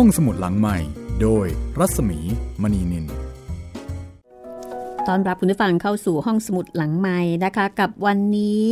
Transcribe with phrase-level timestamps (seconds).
[0.00, 0.78] ห้องสมุดหลังใหม่
[1.22, 1.46] โดย
[1.78, 2.18] รัศมี
[2.62, 3.06] มณีนิน
[5.06, 8.64] ตอนรับคุณผู้ฟังเข้าสู่ห้องสมุดหลังใหม่นะคะ กับวันนี้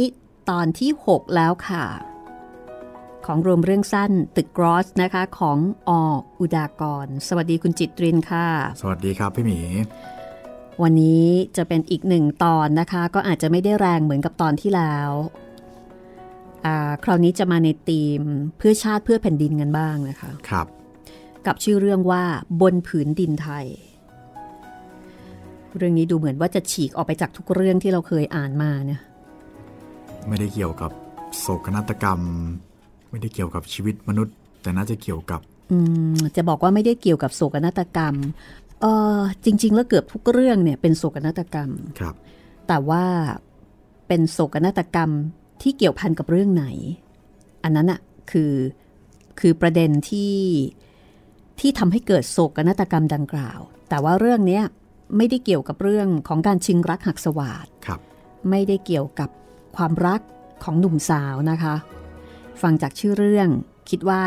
[0.50, 1.84] ตอนที่ 6 แล้วค่ะ
[3.26, 5.58] ของรวมเรื่องสั้นตึกกรอสนะคะ ของ
[5.88, 5.90] อ
[6.40, 8.46] อุดากร สวัสดีคุณจิตรินค่ะ
[8.80, 9.58] สวัสดีครับพี่หมี
[10.82, 11.24] วันนี้
[11.56, 15.10] จะเป็นอีกหนึ่งตอนนะคะ ก็อาจจะไม่ได้แรงเหมือนกับตอนที่แล้ว
[17.04, 18.20] คราวนี้จะมาในธีม
[18.58, 20.68] เพื่อชาติเพื่อแผ่นดินกันบ้างนะคะ ครับ
[21.46, 22.22] กับชื่อเรื่องว่า
[22.60, 23.66] บนผืนดินไทย
[25.76, 29.00] เรื่องนี้ดูเหมือนว่าจะฉีกออกไปจากทุกเรื่องที่เราเคยอ่านมาเนี่ย
[30.28, 30.90] ไม่ได้เกี่ยวกับ
[31.38, 32.20] โศกนาฏกรรม
[33.10, 35.40] ไม่ได้เกี่ยวกับชีวิตมนุษย์ แต่น่าจะเกี่ยวกับ
[35.70, 35.78] อื
[36.14, 38.14] มจะบอกว่าไม่ได้เกี่ยวกับโศกนาฏกรรม
[38.80, 38.86] เอ
[39.18, 42.14] อจริง ๆ แล้วเกือบทุกเรื่องเนี่ยเป็นโศกนาฏกรรมครับ
[42.68, 43.04] แต่ว่า
[44.08, 45.10] เป็นโศกนาฏกรรม
[45.62, 46.66] ที่เกี่ยวพันกับเรื่องไหน
[47.62, 48.52] อันนั้นอะคือ
[49.40, 50.32] คือประเด็นที่
[51.60, 54.60] ที่ทำให้เกิดโศกนาฏกรรมดังกล่าว แต่ว่าเรื่องนี้
[55.16, 58.00] ไม่ได้เกี่ยวกับเรื่องของการชิงรักหักสวาดครับ
[58.50, 59.30] ไม่ได้เกี่ยวกับ
[59.76, 60.20] ความรัก
[60.64, 61.74] ของหนุ่มสาวนะคะ
[62.62, 63.48] ฟังจากชื่อเรื่อง
[63.90, 64.22] คิดว่า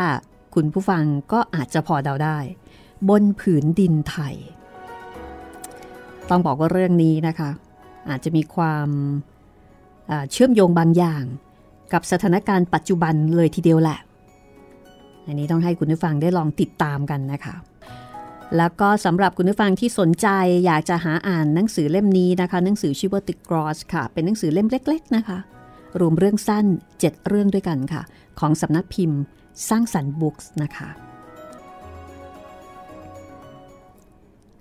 [0.54, 2.38] คุณผู้ฟังก็อาจจะพอเดาได้
[3.08, 4.34] บนผืนดินไทย
[6.30, 7.50] ต้องบอกว่าเรื่องนี้นะคะ
[8.08, 8.88] อาจจะมีความ
[10.30, 11.24] เชื่อมโยงบางอย่าง
[11.92, 13.98] กับสถานการณ์ปัจจุบันเลยทีเดียวแหละ
[15.28, 17.54] อันนี้ต้องให้คุณผู้ฟังได้ลองติดตามกันนะคะ
[18.56, 20.28] แล้วก็สำหรับคุณผู้ฟังที่สนใจ
[20.66, 25.38] อยากจะหาอ่านหนังสือเล่มนี้นะคะ หนังสือชื่อว่า The Gross ค่ะ เป็นหนังสือเล่มเล็ก ๆ นะคะ
[26.00, 26.66] รวมเรื่องสั้น
[26.98, 28.02] 7 เรื่องด้วยกันค่ะ
[28.40, 29.20] ของสำนักพิมพ์
[29.68, 30.88] สร้างสรรค์บุ๊กส์นะคะ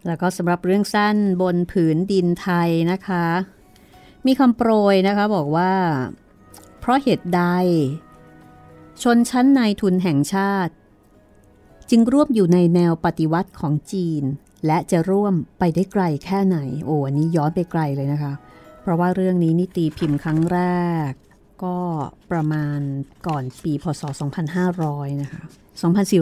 [0.08, 3.26] แล้วก็สำหรับเรื่องสั้นบนผืนดินไทยนะคะ
[4.26, 5.72] มีคำโปรยนะคะบอกว่า
[6.80, 7.44] เพราะเหตุใด
[9.04, 10.74] ชนชั้นนายทุนแห่งชาติ
[11.90, 14.24] จึงร่วมอยู่ในแนวปฏิวัติของจีน
[14.66, 18.34] และจะร่วมไปได้ไกลแค่ไหน โอ้อันนี้ย้อนไปไกลเลยนะคะ
[18.82, 20.60] เพราะว่าเรื่องนี้นี่ตีพิมพ์ครั้งแร
[21.10, 21.12] ก
[21.64, 21.78] ก็
[22.32, 22.80] ประมาณ
[23.28, 24.04] ก่อนปีพศ
[24.62, 25.42] 2500 นะคะ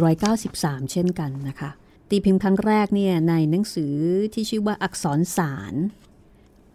[0.05, 1.69] 2493 เช่นกันนะคะ
[2.09, 3.95] ตีพิมพ์ครั้งแรกเนี่ยในหนังสือ
[4.33, 5.73] ที่ชื่อว่าอักษรสาร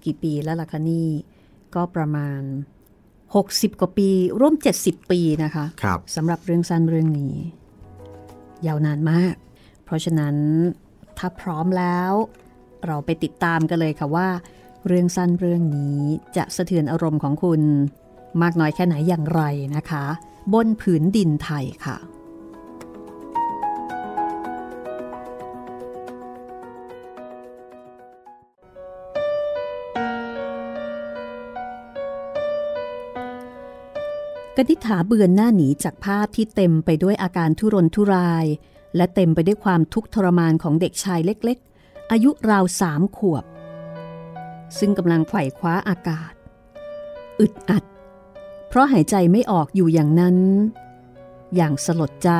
[0.04, 1.08] กี่ปีแล้วล่ะคะนี่
[1.74, 2.40] ก็ประมาณ
[3.34, 4.08] 60 กว่าปี
[4.40, 7.34] ร่วม 70 ปีนะคะครับสำหรับเรื่องสั้นเรื่องนี้
[8.66, 9.34] ยาวนานมาก
[9.84, 10.36] เพราะฉะนั้น
[11.18, 12.12] ถ้าพร้อมแล้ว
[12.86, 14.28] เราไปติดตามกันเลยค่ะว่า
[14.86, 16.00] เรื่องสั้นเรื่องนี้
[16.36, 17.62] จะสะเทือนอารมณ์ของคุณ
[18.42, 19.42] มากน้อยแค่ไหนอย่างไร
[19.76, 20.04] นะคะ
[20.54, 21.96] บนผืนดินไทยค่ะ
[34.56, 38.46] กนิษฐาเบือนหน้าหนีจากภาพที่เต็มไปด้วยอาการทุรนทุราย
[38.96, 43.44] และเต็มไปด้วยความทุกข์ทรมานของเด็กชายเล็กๆ อายุราวสามขวบ
[44.78, 46.32] ซึ่งกำลังไขว่คว้าอากาศ
[47.40, 47.84] อึดอัด
[48.68, 50.36] เพราะหายใจไม่ออกอยู่อย่างนั้น
[51.54, 52.30] อย่างสลดใจ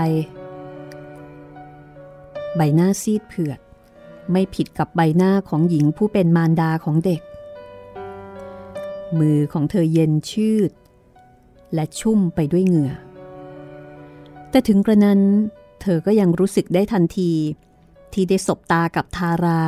[2.56, 3.60] ใบหน้าซีดเผือด
[4.32, 7.22] ไม่ผิดกับใบหน้าของหญิงผู้เป็นมารดาของเด็ก
[9.18, 10.70] มือของเธอเย็นชืด
[11.74, 12.92] และชุ่มไปด้วยเหงื่อ
[14.50, 15.20] แต่ถึงกระนั้น
[15.80, 17.32] เธอก็ยังรู้สึกได้ทันที
[18.12, 19.64] ที่ได้สบตากับทารา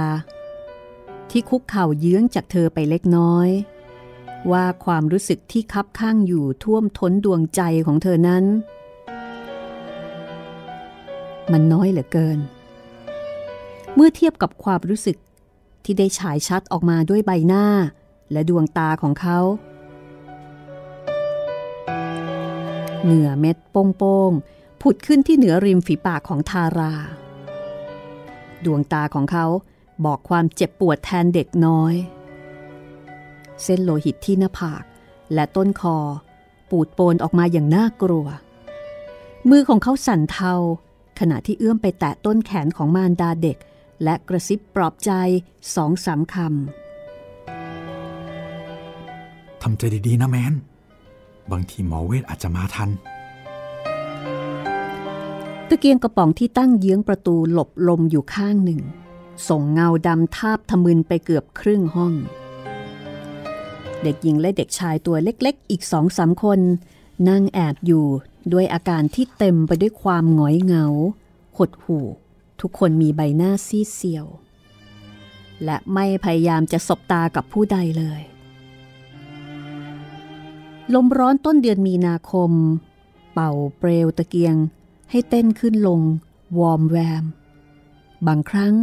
[1.31, 3.49] ที่คุกเข่าเยื้องจากเธอไปเล็กน้อย
[4.53, 8.45] ว่าความรู้สึกที่คับข้างอยู่ท่วมท้นดวงใจของเธอนั้น
[11.53, 12.39] มันน้อยเหลือเกิน
[13.95, 15.17] เมื่อเทียบกับความรู้สึก
[15.85, 17.67] ที่ได้ฉายชัดออกมาด้วยใบหน้า
[18.33, 19.39] และดวงตาของเขา
[23.05, 26.95] เหงื่อเม็ดโป้งๆผุดขึ้นที่เหนือริมฝีปากของทารา
[28.65, 29.47] ดวงตาของเขา
[30.05, 31.95] บอกความเจ็บปวดแทนเด็กน้อย
[33.62, 34.85] เส้นโลหิตที่หน้าผาก
[35.35, 35.97] และต้นคอ
[36.71, 38.27] ปูดโปนออกมาอย่างน่ากลัว
[39.51, 40.53] มือของเขาสั่นเทา
[41.21, 43.56] ขณะที่เอื้อมไปแตะต้นแขนของมารดาเด็ก
[44.03, 45.11] และกระซิบปลอบใจ
[45.75, 46.43] สองสามคำ
[49.62, 50.55] ทำใจดีๆนะแมน
[51.50, 52.91] บางทีหมอเวทอาจจะมาทัน
[55.69, 58.81] ตะเกียงกระป๋องที่ตั้งเยื้องประตูหลบลมอยู่ข้างหนึ่ง
[59.49, 62.15] ส่งเงาดำทาบทะมึนไปเกือบครึ่งห้อง
[64.03, 66.61] เด็กหญิงและเด็กชายตัวเล็กๆ อีกสองสามคน
[67.29, 68.06] นั่งแอบอยู่
[68.53, 70.87] ด้วยอาการที่เต็มไปด้วยความหงอยเหงา
[71.56, 72.06] หดหู่
[72.61, 74.27] ทุกคนมีใบหน้าซีดเซียว
[75.65, 78.21] และไม่พยายามจะสบตากับผู้ใดเลย
[80.94, 82.50] ลมร้อนต้นเดือนมีนาคม
[83.32, 84.56] เป่าเปลวตะเกียง
[85.11, 86.00] ให้เต้นขึ้นลง
[86.58, 87.25] วอมแวม
[88.26, 88.75] บางครั้ง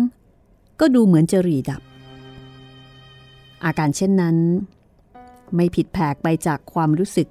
[0.79, 1.81] ก็ดูเหมือนจะรีดับ
[3.63, 4.37] อาการเช่นนั้น
[5.55, 7.27] ไม่ผิดแผกไปจากความรู้สึก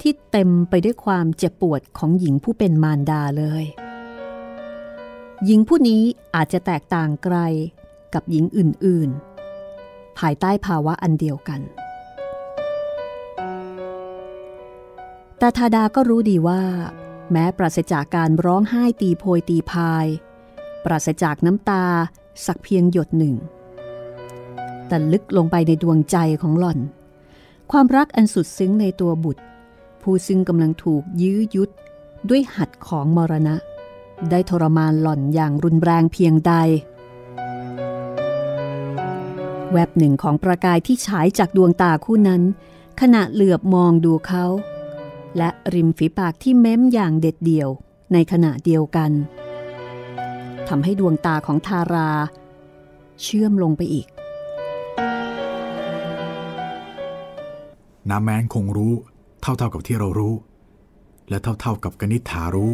[0.00, 3.64] ที่เต็มไปด้วยความเจ็บปวดของหญิงผู้เป็นมารดาเลย
[5.44, 6.02] หญิงผู้นี้
[6.34, 7.36] อาจจะแตกต่างไกล
[8.14, 11.60] กับหญิงอื่นๆ ภายใต้ภาวะอันเดียวกัน
[15.42, 16.62] แต่ทาดาก็รู้ดีว่า
[17.32, 20.06] แม้ปราศจากการร้องไห้ตีโพยตีพาย
[20.84, 21.84] ปราศจากน้ำตา
[22.46, 23.34] สักเพียงหยดหนึ่ง
[24.88, 26.78] แต่ลึกลงไปในดวงใจของหล่อน
[27.72, 29.42] ความรักอันสุดซึ้งในตัวบุตร
[30.02, 31.70] ผู้ซึ่งกำลังถูกยื้อยุด
[32.28, 33.56] ด้วยหัดของมรณะ
[34.30, 36.52] ได้ทรมานหล่อนอย่างรุนแรงเพียงใด
[39.72, 42.42] แวบหนึ่งของประกายที่ฉายจากดวงตาคู่นั้น
[43.00, 44.46] ขณะเหลือบมองดูเขา
[45.36, 47.68] และริมฝีปากที่เม้มอย่างเด็ดเดี่ยว
[48.12, 49.10] ในขณะเดียวกัน
[50.68, 52.10] ทำให้ดวงตาของทารา
[53.22, 54.06] เชื่อมลงไปอีก
[58.10, 58.92] น้าแมนคงรู้
[59.42, 60.34] เท่าๆกับที่เรารู้
[61.28, 62.72] และเท่าๆกับกนิษฐารู้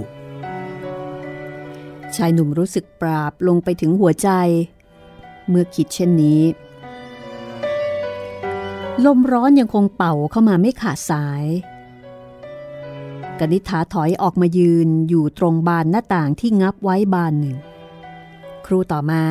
[2.17, 4.31] ชายหนุ่มรู้สึกปราบลงไปถึงหัวใจ
[5.49, 6.43] เมื่อคิดเช่นนี้
[9.07, 11.45] ลมร้อนยังคงเป่าเข้ามาไม่ขาดสาย
[13.41, 17.57] กนิษฐาถอยออกมายืนอยู่ตรงบานหน้าต่างที่งับไว้บานหนึ่ง
[18.67, 19.25] ครูต่อมา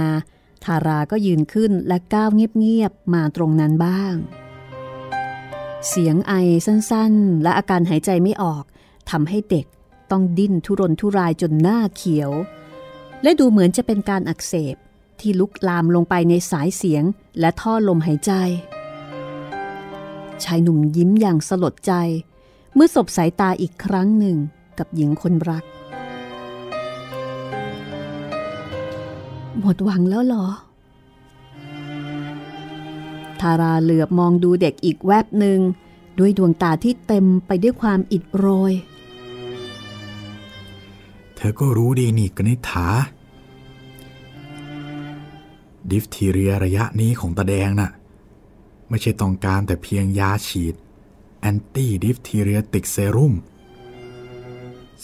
[0.64, 4.16] ทาราก็ยืนขึ้นและก้าวเงียบๆมาตรงนั้นบ้าง
[5.88, 6.34] เสียงไอ
[6.66, 8.64] สั้นๆ และอาการหายใจไม่ออก
[9.10, 9.66] ทำให้เด็ก
[10.12, 12.32] ต้องดิ้นทุรนทุรายจนหน้าเขียว
[13.24, 14.76] และดูเหมือนจะเป็นการอักเสบ
[15.20, 17.04] ที่ลุกลามลงไปในสายเสียง
[17.40, 18.32] และท่อลมหายใจ
[20.44, 21.94] ชายหนุ่มยิ้มอย่างสลดใจ
[22.80, 24.38] เมื่อสบสายตาอีกครั้งหนึ่ง
[24.78, 25.64] กับหญิงคนรัก
[29.60, 30.48] หมดหวังแล้วหรอ
[33.42, 35.60] ทาราเหลือบมองดูเด็กอีกแวบหนึ่ง
[36.20, 38.74] ด้วยดวงตาที่เต็มไปด้วยความอิดโรย
[41.36, 42.88] เธอก็รู้ดีนี่กนิษฐา
[45.90, 47.92] diphtheria ระยะนี้ของตาแดงน่ะ
[48.90, 50.76] ไม่ใช่ต้องการแต่เพียงยาฉีด
[51.48, 53.34] anti-diphtheritic เซรุ่ม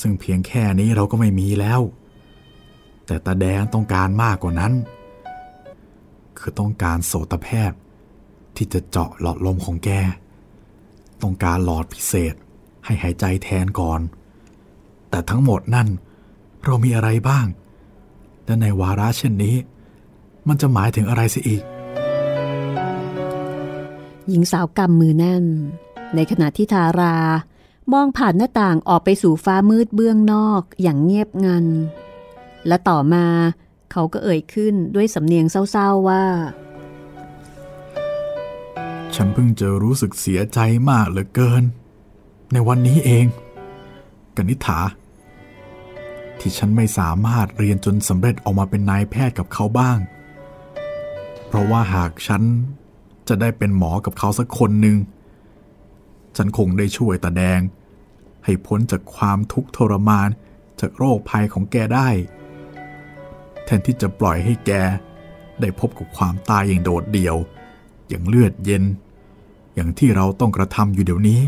[0.01, 1.81] ซึ่งเพียงแค่นี้เราก็ไม่มีแล้ว
[3.05, 4.73] แต่ตาแดงต้องการมากกว่านั้น
[6.39, 7.77] คือต้องการโสตแพทย์
[8.55, 9.89] ที่จะเจาะหลอดลมของแก
[11.21, 12.33] ต้องการหลอดพิเศษ
[12.85, 14.01] ให้หายใจแทนก่อน
[15.09, 15.87] แต่ทั้งหมดนั่น
[16.65, 17.45] เรามีอะไรบ้าง
[18.45, 19.55] และในวาระเช่นนี้
[20.47, 21.63] มันจะหมายถึงอะไรสิอีก
[24.29, 25.45] หญิงสาวกำมือแน่น
[26.15, 27.15] ในขณะที่ทารา
[27.93, 31.65] มองผ่านหน้าต่างออกไปสู่ฟ้ามืดเบื้องนอกอย่างเงียบงัน
[32.67, 33.25] และต่อมา
[33.91, 36.25] เขาก็เอ่ยขึ้นด้วยสำเนียงเศร้าๆว่า
[39.15, 41.63] ฉันเพิ่งจะรู้สึกเสียใจมากเหลือเกิน
[42.53, 43.25] ในวันนี้เอง
[44.37, 44.79] กนิษฐา
[46.39, 49.97] ที่ฉันไม่สามารถเรียนจนสำเร็จออกมาเป็นนายแพทย์กับเขาบ้าง
[51.47, 52.41] เพราะว่าหากฉัน
[53.27, 54.97] จะได้เป็นหมอกับเขาสักคนหนึ่ง
[56.37, 57.59] ฉันคงได้ช่วยตาแดง
[58.45, 60.29] ให้พ้นจากความทุกข์ทรมาน
[60.79, 62.09] จากโรคภัยของแกได้
[63.65, 64.71] แทนที่จะปล่อยให้แก
[65.61, 67.35] ได้พบกับความตายอย่างโดดเดี่ยว
[68.09, 68.83] อย่างเลือดเย็น
[69.75, 71.41] อย่างที่เราต้องกระทำอยู่เดี๋ยวนี้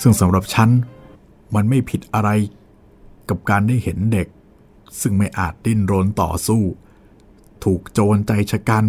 [0.00, 0.70] ซึ่งสำหรับฉัน
[1.54, 2.30] มันไม่ผิดอะไร
[3.28, 4.26] กับการได้เห็นเด็ก
[5.00, 6.62] ซึ่งไม่อาจดิ้นรนต่อสู้
[7.64, 8.84] ถูกโจรใจชะกัน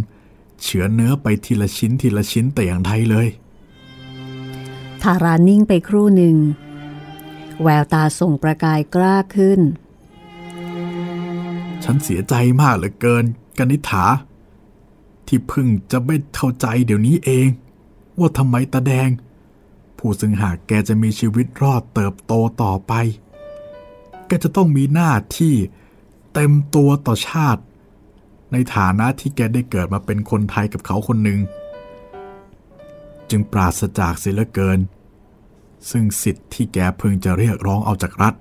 [0.62, 3.27] เฉือนเนื้อไปทีละชิ้นทีละชิ้นแต่อย่างใดเลย
[5.10, 6.38] ทารานิ่งไปครู่หนึ่ง
[7.64, 9.60] แววตาส่งประกายกล้าขึ้น
[11.84, 13.26] ฉันเสียใจมากเหลือเกิน
[13.58, 14.06] กนิษฐา
[15.28, 17.48] ที่เพึ่งจะไม่เข้าใจเดี๋ยวนี้เอง
[18.20, 19.10] ว่าทำไมตาแดง
[19.98, 22.94] ผู้ซึ่งหากแกจะมีชีวิตรอดเติบโตต่อไป
[24.28, 25.56] แกจะต้องมีหน้าที่
[26.34, 27.62] เต็มตัวต่อชาติ
[28.52, 31.40] ในฐานะที่แกได้เกิดมาเป็นคนไทยกับเขาคนหนึ่ง
[33.30, 34.80] จึงปราศจากเสียเหลือเกิน
[35.89, 38.34] ซึ่งสิทธิ์ที่แกเพึงจะเรียกร้องเอาจากรัฐ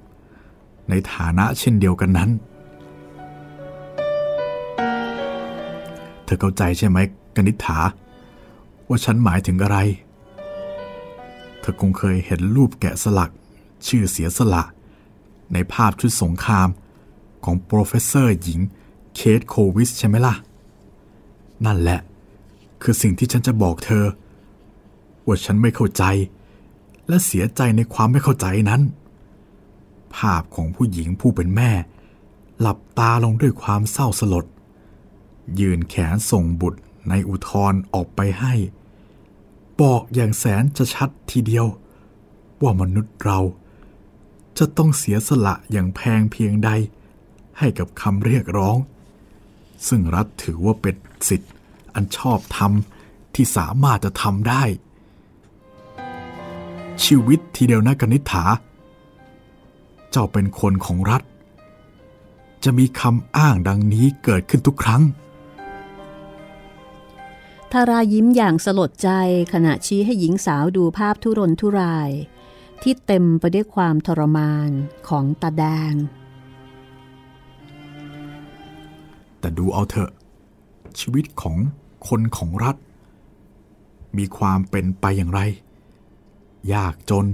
[0.88, 2.30] ในฐานะเช่นเดียวกันนั้น
[6.24, 6.98] เธอเข้าใจใช่ไหม
[7.36, 7.78] กนิษฐา
[8.88, 9.78] ว่าฉันหมายถึงอะไร
[11.60, 13.32] เธอคงเคยเห็นรูปแกะสลัก
[13.86, 14.62] ชื่อเสียสละ
[15.52, 16.68] ในภาพชุดสงคราม
[17.44, 18.60] ของ professor หญิง
[19.14, 20.34] Käthe Kollwitz ใช่ไหมล่ะ
[21.66, 22.00] นั่นแหละ
[22.82, 24.04] คือสิ่งที่ฉันจะบอกเธอ
[25.26, 26.04] ว่าฉันไม่เข้าใจ
[27.08, 28.82] และเสียใจในความไม่เข้าใจนั้น
[30.16, 31.70] ภาพของผู้หญิงผู้เป็นแม่
[32.60, 34.44] หลับตาลงด้วยความเศร้าสลด
[35.60, 38.54] ยื่นแขนส่งบุตรในอุทธรออกไปให้
[39.80, 41.66] บอกอย่างแสนจะชัดทีเดียว
[42.62, 43.40] ว่ามนุษย์เรา
[44.58, 46.70] จะต้องเสียสละอย่างแพงเพียงใด
[47.58, 48.76] ให้กับคำเรียกร้อง
[49.88, 50.94] ซึ่งรัฐถือว่าเป็น
[51.28, 51.52] สิทธิ์
[51.94, 52.72] อันชอบธรรม
[53.34, 54.62] ที่สามารถจะทำได้
[57.02, 58.44] ชีวิตทีเดียวนะกนิษฐา
[60.10, 61.22] เจ้าเป็นคนของรัฐ
[62.64, 65.02] จะมีคำอ้างดังนี้เกิดขึ้นทุกครั้ง
[67.72, 69.10] ทารายิ้มอย่างสลดใจ
[69.52, 72.10] ขณะชี้ให้หญิงสาวดูภาพทุรนทุราย
[72.82, 74.70] ที่เต็มไปด้วยความทรมาน
[75.08, 75.94] ของตาแดง
[79.38, 80.10] แต่ดูเอาเถอะ
[80.98, 81.56] ชีวิตของ
[82.08, 82.76] คนของรัฐ
[84.16, 85.40] มีความเป็นไปอย่างไร
[86.72, 87.26] ยากจน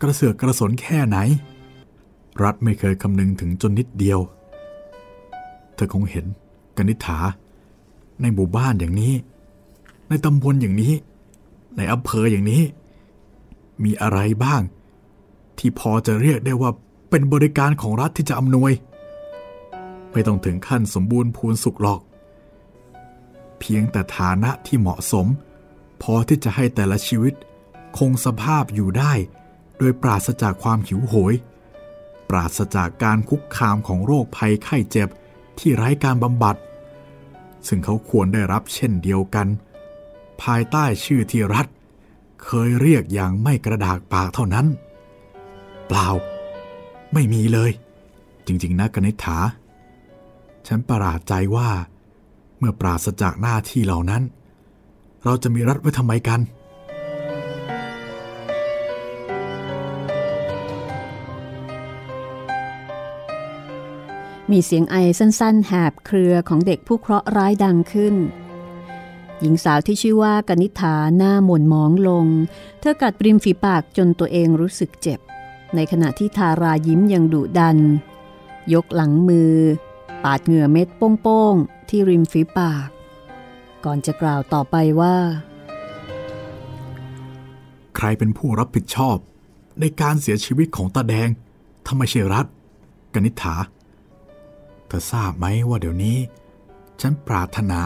[0.00, 1.18] กระเสือกกระสนแค่ไหน
[2.42, 4.20] รัฐไม่เคยคำนึงถึงจนนิดเดียว
[5.74, 6.26] เธอคงเห็น
[6.76, 7.18] กนิษฐา
[8.20, 9.14] ในหมู่บ้านอย่างนี้
[10.08, 10.92] ในตำบลอย่างนี้
[11.76, 12.62] ในอำเภออย่างนี้
[13.84, 14.62] มีอะไรบ้าง
[15.58, 16.70] ที่พอจะเรียกได้ว่า
[17.10, 18.72] เป็นบริการของรัฐที่จะอำนวย
[20.12, 22.00] ไม่ต้องถึงขั้นสมบูรณ์พูนสุขหรอก
[23.60, 25.26] เพียงแต่ฐานะที่เหมาะสม
[26.02, 27.34] พอที่จะให้แต่ละชีวิต
[27.98, 29.12] คงสภาพอยู่ได้
[29.78, 31.34] โดยปราศจากความหิวโหย
[32.30, 35.08] ปราศจากการคุกคามของโรคภัยไข้เจ็บ
[35.58, 36.56] ที่ไร้การบำบัด
[37.68, 39.46] ซึ่งเขาควรได้รับเช่นเดียวกัน
[40.42, 41.66] ภายใต้ชื่อที่รัฐ
[42.44, 44.66] เคยเรียกอย่างไม่กระดากปากเท่านั้น
[45.86, 46.08] เปล่า
[47.12, 47.70] ไม่มีเลย
[48.46, 49.38] จริง ๆ นะกนิษฐา
[50.66, 51.70] ฉันประหลาดใจว่า
[52.58, 54.22] เมื่อปราศจากหน้าที่เหล่านั้น
[55.24, 56.40] เราจะมีรัฐไว้ทำไมกัน
[64.50, 68.14] มีเสียงไอสั้นๆ แหบเครือของเด็กผู้เคราะห์ร้ายดังขึ้น
[69.40, 72.26] หญิงสาวที่ชื่อว่ากนิษฐาหน้าหม่นมองลง
[72.80, 75.20] เธอกัดปริมฝีปากจนตัวเองรู้สึกเจ็บ
[75.74, 77.78] ในขณะที่ทารายิ้มยังดุดัน
[78.74, 79.54] ยกหลังมือ
[80.24, 80.88] ปาดเหงื่อเม็ด
[81.22, 82.88] โป้งๆ ที่ริมฝีปาก
[83.84, 85.16] ก่อนจะกล่าวต่อไปว่า
[87.96, 89.16] ใครเป็นผู้รับผิดชอบ
[89.80, 91.28] ในการเสียชีวิตของตาแดง
[91.84, 92.46] ถ้าไม่ใช่รัฐ
[93.14, 93.54] กนิษฐา
[94.90, 96.18] เธอทราบไหมว่าเดี๋ยวนี้
[97.00, 97.80] ฉันปรารถนา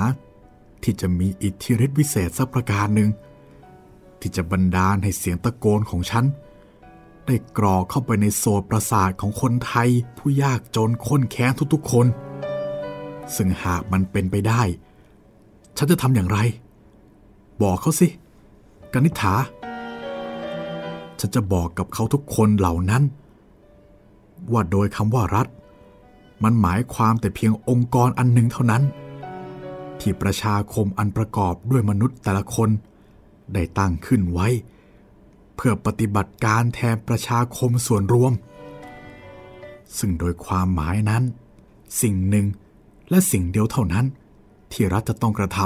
[0.82, 3.10] ที่จะมีอิทธิฤทธิวิเศษสักประการหนึ่ง
[4.20, 6.24] ที่จะบันดาลให้เสียงตะโกนของฉัน
[7.26, 12.06] ได้กรอกเข้าไปในโสดประสาทของคนไทยผู้ยากจนค้นแค้นทุกๆคน
[13.36, 14.62] ซึ่งหากมันเป็นไปได้
[15.76, 16.38] ฉันจะทำอย่างไร
[17.62, 18.08] บอกเขาสิ
[18.92, 19.34] กนิษฐา
[21.20, 23.02] ฉันจะบอกกับเขาทุกคนเหล่านั้น
[24.52, 25.46] ว่าโดยคำว่ารัฐ
[26.42, 28.82] มันหมายความแต่เพียงองค์กรอันหนึ่งเท่านั้น
[30.00, 32.70] ที่ประชาคมอันประกอบด้วยมนุษย์แต่ละคน
[33.54, 34.48] ได้ตั้งขึ้นไว้
[35.56, 38.32] เพื่อปฏิบัติการแทนประชาคมส่วนรวม
[39.98, 41.22] ซึ่งโดยความหมายนั้น
[42.02, 42.46] สิ่งหนึ่ง
[43.10, 44.06] และสิ่งเดียวเท่านั้น
[44.72, 45.58] ที่รัฐจะต้องกระท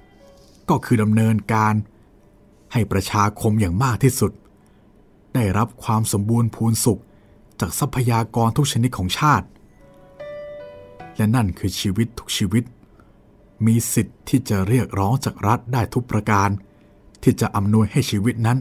[0.00, 1.74] ำก็คือดำเนินการ
[2.72, 4.32] ให้ประชาคมอย่างมากที่สุด
[5.34, 7.00] ได้รับความสมบูรณ์พูนสุข
[7.60, 9.46] จากทรัพยากรทุกชนิดของชาติ
[11.16, 12.64] และนั่นคือชีวิตทุกชีวิต
[13.66, 16.48] มีสิทธิ์ที่จะเรียกร้องจากรัฐได้ทุกประการ
[17.22, 18.58] ที่จะอำนวยให้ชีวิตนั้น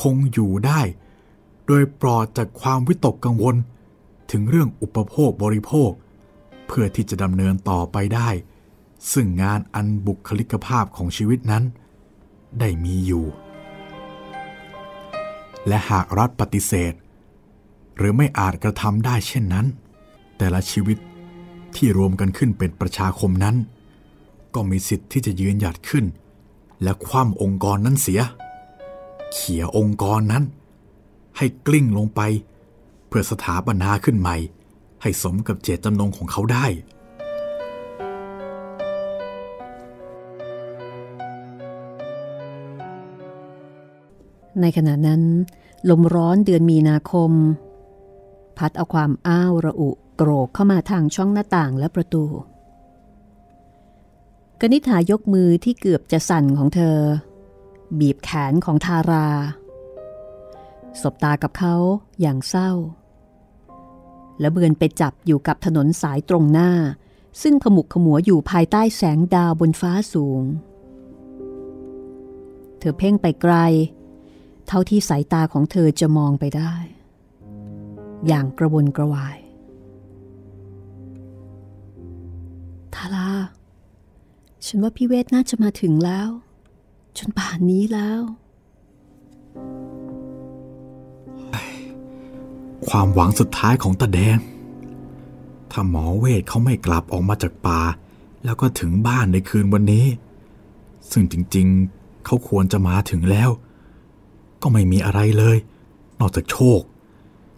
[0.00, 0.80] คงอยู่ได้
[1.66, 3.56] โดยปลอดจากความวิตกกังวล
[4.30, 5.90] ถึงเรื่องอุปโภคบริโภค
[6.66, 8.28] เพื่อที่จะดำเนินต่อไปได้
[9.12, 11.64] ซึ่งงานอันบุคลิกภาพของชีวิตนั้น
[12.60, 13.24] ได้มีอยู่
[15.68, 16.92] และหากรัฐปฏิเสธ
[17.96, 19.66] หรือไม่อาจกระทำได้เช่นนั้น
[20.38, 20.98] แต่ละชีวิต
[21.78, 23.56] ที่รวมกันขึ้นเป็นประชาคมนั้น
[24.54, 26.04] ก็มีสิทธิ์ที่จะยืนหยัดขึ้น
[26.82, 28.20] และคว่ำองค์กรนั้นเสีย
[29.32, 30.44] เขี่ยองค์กรนั้น
[31.36, 32.20] ให้กลิ้งลงไป
[33.08, 34.36] เพื่อสถาปนาขึ้นใหม่
[35.02, 36.66] ให้สมกับเจตจำนงของเขาได้
[44.60, 45.22] ในขณะนั้น
[45.90, 47.30] ลมร้อนเดือนมีนาคม
[48.58, 52.24] พัดเอาความอ้าวระอุ โกรกเข้ามาทางช่องหน้าต่างและประตู
[54.60, 56.98] กนิษฐายกมือที่เกือบจะสั่นของเธอ
[57.98, 59.28] บีบแขนของทารา
[61.00, 61.74] สบตากับเขา
[62.20, 62.70] อย่างเศร้า
[64.40, 66.70] และเบือนไปจับอยู่กับถนนสายตรงหน้า
[67.42, 70.42] ซึ่งขมุกขมัวอยู่ภายใต้แสงดาวบนฟ้าสูง
[72.78, 73.54] เธอเพ่งไปไกล
[74.66, 76.74] เท่าที่สายตาของเธอจะมองไปได้
[78.26, 79.36] อย่างกระวนกระวาย
[82.96, 83.28] ทารา
[84.66, 86.28] ฉันว่าพี่เวทน่าจะมาถึงแล้ว
[87.16, 88.20] จนป่านนี้แล้ว
[92.88, 94.38] ความหวังสุดท้ายของตาแดง
[95.70, 97.80] ถ้าหมอเวทเขาไม่กลับออกมาจากป่า
[98.44, 100.06] แล้วก็ถึงบ้านในคืนวันนี้
[101.10, 103.50] ซึ่งจริงๆ เขาควรจะมาถึงแล้ว
[104.62, 105.56] ก็ไม่มีอะไรเลย
[106.20, 106.80] นอกจากโชค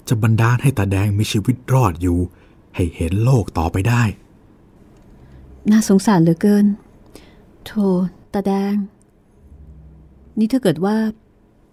[0.09, 2.19] จะบันดาลให้ตาแดงมีชีวิตรอดอยู่
[2.75, 4.03] ให้เห็นโลกต่อไปได้
[5.73, 6.67] น่าสงสารเหลือเกิน
[7.65, 7.85] โธ่
[8.35, 8.75] ตาแดง
[10.39, 10.97] นี่ถ้าเกิดว่า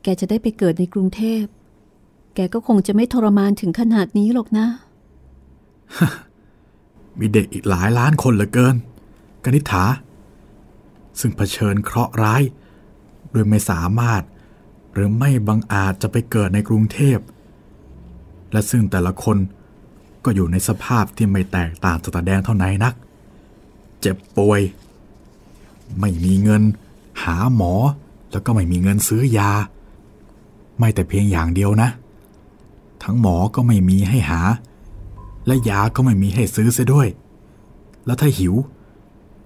[0.04, 1.44] แกจะได้ไปเกิดในกรุงเทพ
[2.36, 4.68] แกก็คงจะไม่ทรมานถึงขนาดนี้หรอกนะ
[7.20, 8.76] มีเด็กอีกหลายล้านคนเหลือเกิน
[9.44, 9.84] กนิษฐา
[11.20, 12.42] ซึ่งเผชิญเคราะห์ร้าย
[13.32, 14.24] โดยไม่สามารถ
[14.94, 17.18] หรือไม่บังอาจจะไปเกิดในกรุงเทพ
[18.52, 19.38] และซึ่งแต่ละคน
[20.26, 22.94] ก็อยู่ในสภาพที่ไม่แตกต่างจากตาแดงเท่าไหนนัก
[24.06, 24.62] เจ็บป่วย
[26.00, 26.64] ไม่มีเงิน
[27.24, 27.74] หาหมอ
[28.32, 29.52] แล้วก็ไม่มีเงินซื้อยา
[30.80, 31.90] ไม่แต่เพียงอย่างเดียวนะ
[33.04, 34.42] ทั้งหมอก็ไม่มีให้หา
[35.48, 37.08] และยาก็ไม่มีให้ซื้อเสียด้วย
[38.06, 38.56] แล้วถ้าหิว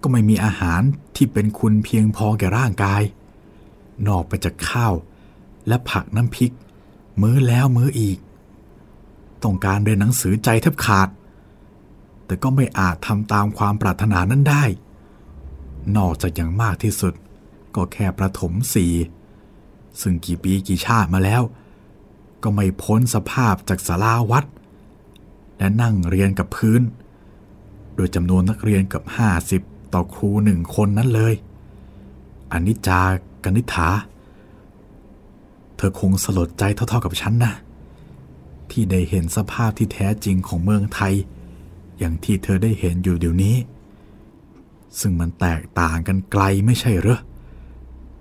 [0.01, 0.81] ก็ไม่มีอาหาร
[1.15, 3.01] ที่เป็นคุณเพียงพอแก่ร่างกาย
[4.07, 4.93] นอกไปจากข้าว
[5.67, 6.51] และผักน้ำพริก
[7.21, 8.17] มื้อแล้วมื้ออีก
[9.43, 11.07] ต้องการเรียนหนังสือใจแทบขาด
[12.29, 14.63] แต่ก็ไม่อาจทำตามความปรารถนานั้นได้
[15.97, 17.13] นอกจากอย่างมากที่สุด
[17.75, 18.93] ก็แค่ประถมสี่
[20.01, 21.41] ซึ่งกี่ปีกี่ชาติมาแล้ว
[22.43, 24.45] ก็ไม่พ้นสภาพจากศาลาวัด
[25.57, 26.81] และนั่งเรียนกับพื้น
[27.95, 29.03] โดยจำนวนนักเรียนกับ
[29.49, 31.33] 50ต่อครูหนึ่งคนนั้นเลย
[32.51, 33.01] อนิจจา
[33.43, 33.89] กนิฐา
[35.75, 37.53] เธอคงสลดใจเท่าๆกับฉันนะ
[38.71, 41.13] ที่ได้เห็นสภาพที่แท้จริงของเมืองไทย
[41.99, 43.55] อย่างที่เธอได้เห็นอยู่เดี๋ยวนี้
[44.99, 47.19] ซึ่งมันแตกต่างกันไกลไม่ใช่เหรอ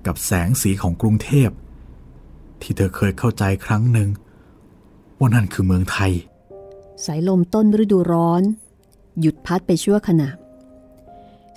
[0.07, 1.51] กับแสงสีของกรุงเทพ
[2.61, 4.09] ที่เธอเคยเข้าใจครั้งหนึ่ง
[5.19, 6.13] ว่านั่นคือเมืองไทย
[7.05, 8.43] สายลมต้นฤดูร้อน
[9.21, 10.31] หยุดพัดไปชั่วขณะ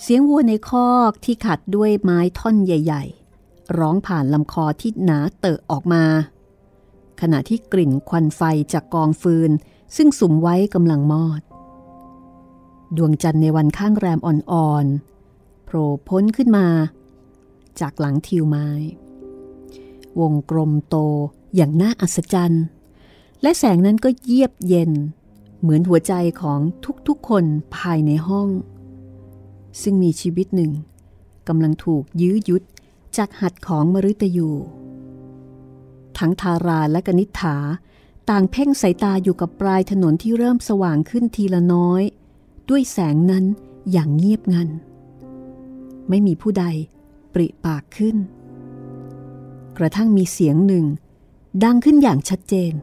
[0.01, 3.03] เสียงวัวในคอกที่ขัดด้วยไม้ท่อนใหญ่
[3.41, 6.03] ๆ ร้องผ่านลำคอที่หนาเตอะออกมา
[7.21, 8.41] ขณะที่กลิ่นควันไฟ
[8.73, 9.51] จากกองฟืน
[9.95, 11.41] ซึ่งสุมไว้กำลังมอด
[12.97, 16.67] ดวงจันทร์ในวันข้างแรมอ่อนๆโผล่พ้นขึ้นมา
[17.79, 18.67] จากหลังทิวไม้
[20.19, 20.95] วงกลมโต
[21.55, 22.65] อย่างน่าอัศจรรย์
[23.41, 24.91] และแสงนั้นก็เยียบเย็น
[25.61, 26.59] เหมือนหัวใจของ
[27.07, 28.49] ทุกๆคนภายในห้อง
[29.81, 30.71] ซึ่งมีชีวิตหนึ่ง
[31.47, 32.63] กำลังถูกยื้อยุด
[33.17, 34.49] จากหัดของมฤตยู
[36.17, 37.57] ทั้งทาราและกนิษฐา
[38.29, 42.03] ต่างเพ่งสายตาอยู่กับปลายถนนที่เริ่มสว่างขึ้นทีละน้อย
[42.69, 43.45] ด้วยแสงนั้น
[43.91, 44.69] อย่างเงียบงัน
[46.09, 46.65] ไม่มีผู้ใด
[47.33, 48.15] ปริปากขึ้น
[49.77, 50.85] กระทั่งมีเสียงหนึ่ง
[51.63, 52.73] ดังขึ้นอย่างชัดเจน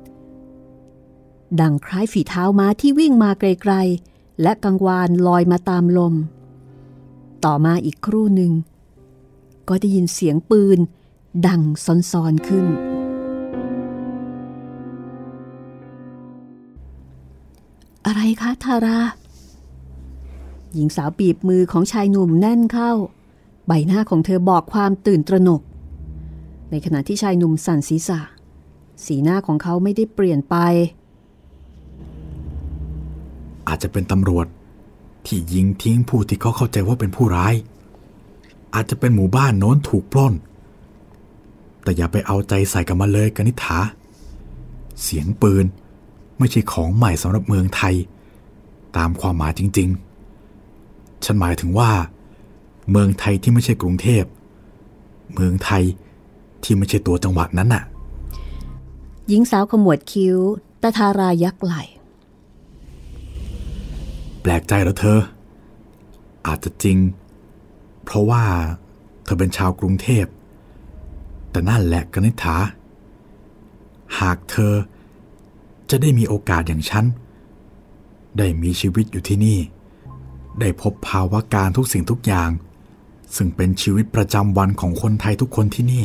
[1.61, 6.14] ดังคล้ายฝีเท้าม้าที่วิ่งมาไกลๆ และกังวานลอยมาตามลม
[7.45, 8.53] ต่อมาอีกครู่หนึ่ง
[9.69, 10.79] ก็ได้ยินเสียงปืน
[11.47, 12.67] ดังซ้อนๆขึ้น
[18.07, 18.99] อะไรคะทารา
[20.79, 22.93] หญิงสาวบีบมือของชายหนุ่มแน่นเข้า
[23.67, 25.62] ใบหน้าของเธอบอกความตื่นตระหนก
[26.71, 28.21] ในขณะที่ชายหนุ่มสั่นศีรษะ
[29.05, 30.57] สีหน้าของเขาไม่ได้เปลี่ยนไป
[33.69, 34.47] อาจจะเป็นตำรวจ
[35.27, 37.55] ที่ยิงทิ้งผู้ที่เขาเข้าใจว่าเป็นผู้ร้าย
[38.75, 40.35] อาจจะเป็นหมู่บ้านโน้นถูกปล้น
[41.83, 43.79] แต่อย่าไปเอาใจใส่กับมันเลยกนิษฐา
[45.03, 45.64] เสียงปืน
[46.38, 47.95] ไม่ใช่ของใหม่สำหรับเมืองไทย
[48.97, 50.08] ตามความหมายจริง ๆ
[51.24, 51.90] ฉันหมายถึงว่า
[52.90, 54.24] เมืองไทยที่ไม่ใช่กรุงเทพ
[55.35, 55.85] เมืองไทย
[56.62, 57.85] ที่ไม่ใช่ตัวจังหวัดนั้นน่ะ
[59.28, 60.37] หญิงสาวขมวดคิ้ว
[60.83, 61.74] ตาทารายักไหล
[64.42, 65.20] แปลกใจเหรอเธอ
[66.46, 66.98] อาจจะจริง
[68.04, 68.42] เพราะว่า
[69.24, 70.24] เธอเป็นชาวกรุงเทพ
[71.50, 72.57] แต่นั่นแหละกนิษฐา
[74.20, 74.74] หากเธอ
[75.90, 77.04] จะได้มีโอกาสอย่างฉัน
[78.38, 79.59] ได้มีชีวิตอยู่ที่นี่
[80.61, 82.51] ได้พบภาวะการทุกสิ่งทุกอย่าง
[83.37, 86.05] ซึ่งเป็นชีวิตประจำวันของคนไทยทุกคนที่นี่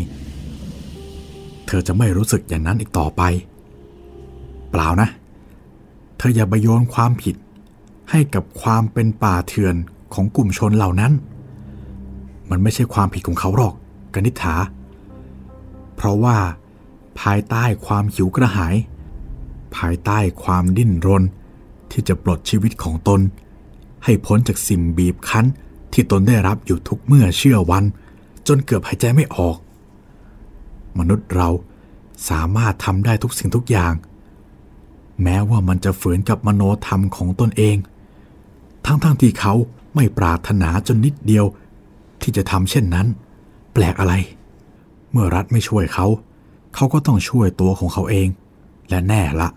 [1.68, 3.22] เธอจะไม่รู้สึกอย่างนั้นอีกต่อไป
[4.72, 5.10] เปล่านะ
[6.18, 7.36] เธออย่าไปโยนความผิด
[8.12, 9.76] ให้กับความเป็นป่าเถื่อน
[10.14, 11.14] ของกลุ่มชนเหล่านั้น
[12.50, 13.74] มันไม่ใช่ความผิดของเขาหรอก
[14.14, 14.56] กนิษฐา
[15.96, 16.38] เพราะว่า
[17.20, 18.76] ภายใต้ความหิวกระหาย
[19.78, 21.24] ภายใต้ความดิ้นรน
[21.92, 23.22] ที่จะปลดชีวิตของตน
[24.04, 25.46] ให้พ้นจากสิ่งบีบคั้น
[25.94, 27.84] ที่ตนได้รับอยู่ทุกเมื่อเชื่อวัน
[28.48, 29.58] จนเกือบหายใจไม่ออก
[31.00, 31.50] มนุษย์เรา
[32.30, 33.94] สามารถทำได้ทุกสิ่งทุกอย่าง
[35.24, 37.78] แม้ว่ามันจะฝืนกับมโนธรรมของตนเอง
[38.86, 39.54] ทั้งๆทที่เขา
[39.96, 41.46] ไม่ปรารถนาจนนิดเดียว
[42.22, 43.08] ที่จะทำเช่นนั้น
[43.74, 44.14] แปลกอะไร
[45.12, 46.08] เมื่อรัฐไม่ช่วยเขา
[46.76, 48.28] เขาก็ต้องช่วยตัวของเขาเอง
[48.90, 49.50] และแน่ละ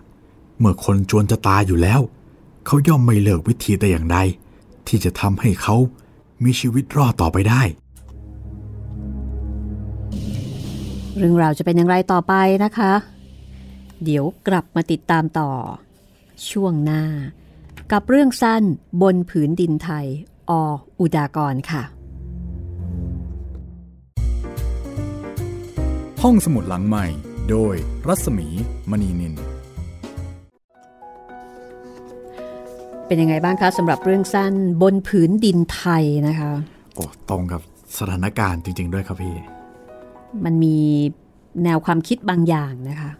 [0.59, 2.01] เมื่อคนจวนจะตายอยู่แล้ว
[2.69, 4.17] เขาย่อมไม่เลิกวิธีแต่อย่างใด
[4.87, 5.75] ที่จะทำให้เขา
[6.43, 7.61] มีชีวิตรอดต่อไปได้
[11.17, 12.93] เรื่องราวจะเป็นอย่างไรต่อไปนะคะ
[14.03, 15.51] เดี๋ยวกลับมาติดตามต่อ
[16.49, 17.03] ช่วงหน้า
[17.91, 18.63] กับเรื่องสั้น
[19.01, 20.05] บนผืนดินไทย
[20.49, 20.51] อ
[20.99, 21.83] อุดากรค่ะ
[26.21, 27.05] ห้องสมุดหลังใหม่
[27.49, 27.75] โดย
[28.07, 28.47] รัศมี
[28.89, 29.33] มณีนิน
[33.07, 36.51] เป็นยังไงบ้างคะสำหรับเรื่องสั้นบนผืนดินไทยนะคะ
[36.95, 37.61] โอ้ตรงกับ
[37.97, 39.35] สถานการณ์จริง ๆ ด้วยครับพี่
[40.45, 40.77] มันมี
[41.63, 43.11] แนวความคิดบางอย่างนะคะ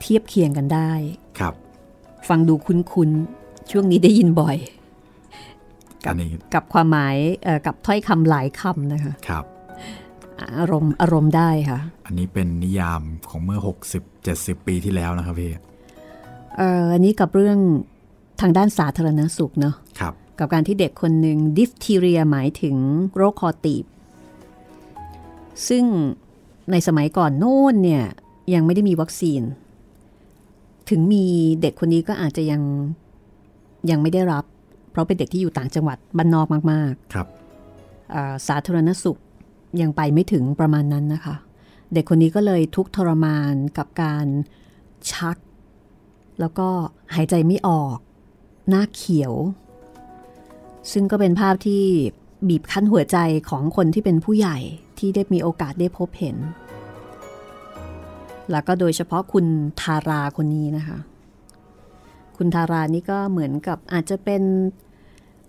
[0.00, 0.90] เทียบเคียงกันได้
[1.38, 1.54] ครับ
[2.28, 4.56] ฟังดูคุ้นๆช่วงนี้ได้ยินบ่อย
[6.06, 9.44] อันนี้กับความหมายเอ่อกับถ้อยคำหลายคำนะคะครับ
[10.58, 13.58] อารมณ์อารมณ์ได้ค่ะ อันนี้เป็นนิยามของเมื่อ
[14.12, 15.50] 60-70 ปีที่แล้วนะครับพี่
[16.56, 17.58] เอ่ออันนี้กับเรื่อง
[18.40, 22.76] ทางด้านสาธารณสุขเนาะครับกับการที่เด็กคนหนึ่งดิฟทีเรียหมายถึง
[23.16, 23.84] โรคคอตีบ
[25.68, 25.84] ซึ่ง
[26.70, 28.04] ในสมัยก่อนโน่นเนี่ย
[28.54, 29.42] ยังไม่ได้มีวัคซีน
[30.90, 31.24] ถึงมี
[31.60, 32.62] เด็กคนนี้ก็อาจจะยัง
[33.90, 34.44] ยังไม่ได้รับ
[34.90, 39.18] เพราะเป็นเด็กที่อยู่ต่างจังหวัดบ้านนอกมากครับๆอ่าสาธารณสุข
[39.80, 41.36] ยังไปไม่ถึงประมาณนั้นนะคะ
[41.94, 44.26] เด็กคนนี้ก็เลยทุกข์ทรมานกับการ
[45.12, 45.36] ชัก
[46.40, 46.68] แล้วก็
[47.14, 47.98] หายใจไม่ออก
[48.72, 49.32] หน้าเขียว
[50.92, 51.82] ซึ่งก็เป็นภาพที่
[52.48, 53.18] บีบคั้นหัวใจ
[53.50, 54.58] ของคนที่เป็นผู้ใหญ่
[54.98, 56.36] ที่ได้มีโอกาสได้พบเห็น
[58.50, 59.46] แล้วก็โดยเฉพาะคุณ
[59.80, 60.98] ทาราคนนี้นะคะ
[62.36, 64.42] คุณทารานี่ก็เหมือนกับอาจจะเป็น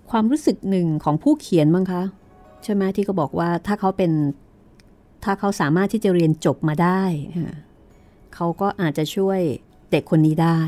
[0.09, 2.03] ความรู้สึกหนึ่งของผู้เขียนมั้งคะ
[2.63, 4.11] ใช่ไหมที่เขาบอกว่าถ้าเขาเป็น
[5.23, 7.01] ถ้าเขาสามารถที่จะเรียนจบมาได้
[8.35, 9.39] เขาก็อาจจะช่วย
[9.91, 10.59] เด็กคนนี้ได้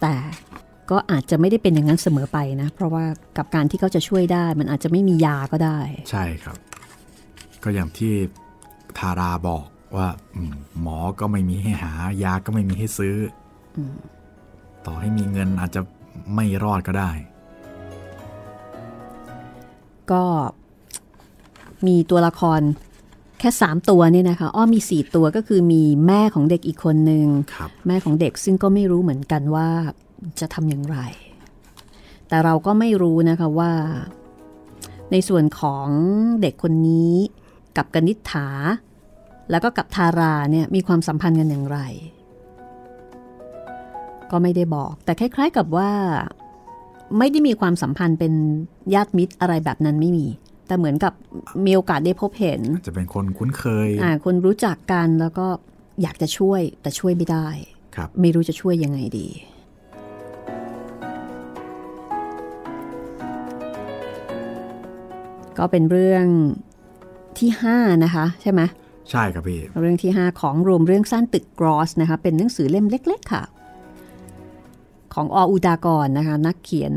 [0.00, 0.14] แต่
[0.90, 3.04] ก็อาจจะไม่ได้เป็นอย่างนั้นเสมอไปนะ เพราะว่า
[3.36, 5.78] กับการที่เขาจะช่วยได้ มันอาจจะไม่มียาก็ได้
[6.10, 6.56] ใช่ครับ
[7.62, 8.12] ก็อย่างที่
[8.98, 9.64] ทาราบอก
[9.96, 11.92] ว่าอืมหมอก็ไม่มีให้หา
[12.24, 13.16] ยาก็ไม่มีให้ซื้อ
[13.76, 13.78] อ
[14.86, 15.80] ต่อให้มีเงินอาจจะ
[16.34, 17.10] ไม่รอดก็ได้
[20.12, 20.24] ก็
[21.86, 22.60] มีตัวละคร
[23.38, 29.68] แค่ 3 ตัวเนี่ยนะคะ อ้อมี 4 ตัวก็คือมีแม่ของเด็กอีกคนหนึ่งครับแม่ของเด็กซึ่งก็ไม่รู้เหมือนกันว่า
[30.40, 30.98] จะทำอย่างไร
[32.28, 33.72] แต่เราก็ไม่รู้นะคะว่า
[35.12, 35.86] ในส่วนของ
[36.42, 37.14] เด็กคนนี้
[37.76, 38.48] กับกนิษฐา
[39.50, 41.78] แล้วก็กับทาราเนี่ยมีความสัมพันธ์กันอย่างไร
[44.30, 45.90] ก็ไม่ได้บอก แต่คล้าย ๆกับว่า
[47.18, 48.32] ไม่ได้มีความสัมพันธ์เป็น
[48.94, 50.26] ญาติมิตรอะไรแบบนั้นไม่มี
[50.68, 51.12] แต่เหมือนกับ
[51.66, 55.46] มีโอกาสได้พบเห็น จะเป็นคนคุ้นเคยอ่าคนรู้จักกันแล้วก็
[56.02, 57.48] อยากจะช่วยแต่ช่วยไม่ได้
[57.96, 59.28] ครับไม่รู้จะช่วยยังไงดี
[65.58, 66.26] ก็เป็นเรื่อง
[67.38, 68.60] ที่5นะคะใช่ไหม
[69.10, 73.44] ใช่ครับพี่เรื่องที่ 5 ของรวมเรื่องสั้นตึกกรอสนะคะเป็นหนังสือเล่มเล็ก ๆ ค่ะ
[75.14, 76.94] ของออุดากรนะคะ นักเขียน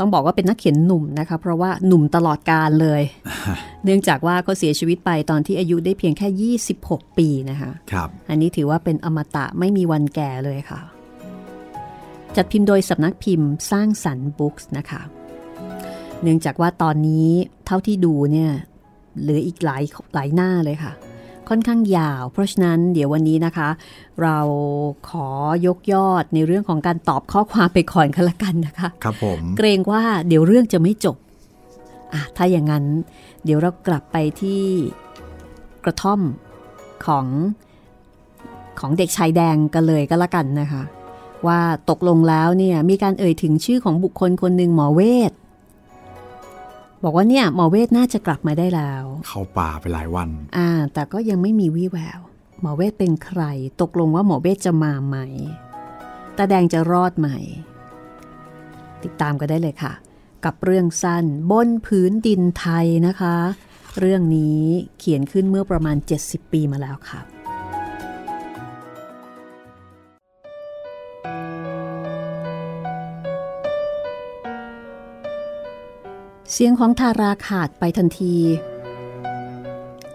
[0.00, 3.02] ต้องบอกว่าเป็นนักเขียนหนุ่มนะคะ เพราะว่าหนุ่มตลอดการเลย
[3.84, 10.80] เนื่องจากว่าเขาเสียชีวิตไปตอนที่อายุได้เพียงแค่ 26 ปีนะคะครับ อันนี้ถือว่าเป็นอมตะไม่มีวันแก่เลยค่ะ
[12.36, 15.02] จัดพิมพ์โดยสำนักพิมพ์สร้างสรรค์บุ๊กส์นะคะ
[16.22, 17.28] เนื่องจากว่าตอนนี้
[17.66, 18.50] เท่าที่ดูเนี่ย
[19.20, 19.82] เหลืออีกหลาย
[20.14, 20.92] หลายหน้าเลยค่ะ
[21.50, 23.68] ค่อนข้างยาว เพราะฉะนั้นเดี๋ยววันนี้นะคะ
[24.22, 24.38] เรา
[25.08, 25.28] ขอ
[25.66, 31.16] ยกยอดในเรื่องของการตอบข้อความไปก่อนกันละกันนะคะ ครับผม เกรงว่าเดี๋ยวเรื่องจะไม่จบ
[32.12, 32.84] อะถ้าอย่างนั้น
[33.44, 34.62] เดี๋ยวเรากลับไปที่
[35.84, 36.20] กระท่อม
[37.06, 37.26] ของ
[38.80, 40.82] ของเด็กชายแดงกันเลยก็แล้วกันนะคะ
[41.46, 41.60] ว่า
[41.90, 45.32] ตกลงแล้วเนี่ยมีการเอ่ยถึงชื่อของบุคคลคนหนึ่งหมอเวท
[47.02, 52.20] บอกว่าเนี่ยหมอเวทน่าจะกลับมาได้แล้ว เข้าป่าไปหลายวัน อ่า แต่ก็ยังไม่มีวี่แวว
[52.60, 53.42] หมอเวทเป็นใคร
[53.80, 55.16] ตกลงว่าหมอเวทจะมาไหม
[56.36, 57.28] ตาแดงจะรอดไหม
[59.02, 59.92] ติดตามกันได้เลยค่ะ
[60.44, 63.36] กับเรื่องสั้นบนพื้นดินไทยนะคะ
[64.00, 64.62] เรื่องนี้
[64.98, 67.20] เขียนขึ้นเมื่อประมาณ 70 ปีมาแล้วค่ะ
[76.52, 78.36] เสียงของทาราขาดไปทันที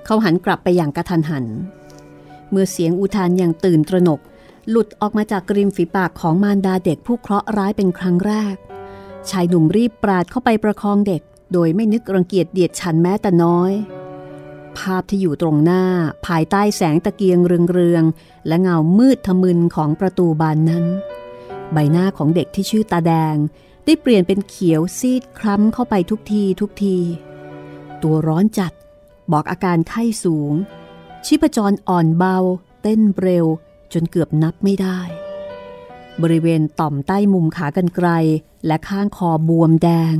[0.06, 1.46] เขาหันกลับไปอย่างกระทันหัน
[2.50, 4.20] เมื่อเสียงอุทานอย่างตื่นตระหนก
[4.70, 8.56] หลุดออกมาจากกริมฝีปากของมารดาเด็กผู้เคราะห์ร้ายเป็นครั้งแรก
[9.30, 11.22] ชายหนุ่มรีบปราดเข้าไปประคองเด็ก
[11.54, 13.72] โดยไม่นึกรังเกียจเดียดฉันแม้แต่น้อย
[14.78, 15.84] ภาพที่อยู่ตรงหน้า
[16.28, 17.40] ภายใต้แสงตะเกียง
[17.74, 20.86] เรืองๆและเงามืดทะมึนของประตูบานนั้น
[21.74, 23.36] ใบหน้าของเด็กที่ชื่อตาแดง
[23.86, 26.98] ได้เปลี่ยนเป็นเขียวซีดคล้ำเข้าไปทุกทีทุกที
[28.04, 28.74] ตัวร้อนจัด
[29.32, 30.54] บอกอาการไข้สูง
[31.26, 32.38] ชีพจรอ่อนเบา
[32.82, 33.46] เต้นเร็ว
[33.94, 35.00] จนเกือบนับไม่ได้
[36.22, 38.10] บริเวณต่อมใต้มุมขากันไกล
[38.68, 40.16] และข้างคอบวมแดง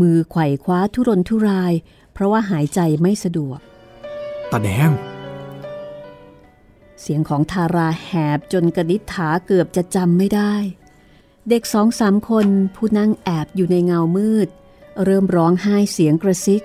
[0.00, 1.72] มือไขว่คว้าทุรนทุราย
[2.12, 3.58] เพราะว่าหายใจไม่สะดวก
[4.50, 4.90] ตาแดง
[7.00, 10.54] เสียงของทาราแหบจนกระดิษฐาเกือบจะจำไม่ได้
[11.50, 14.48] เด็กสองสามคนผู้นั่งแอบอยู่ในเงามืด
[15.04, 16.62] เริ่มร้องไห้เสียงกระซิก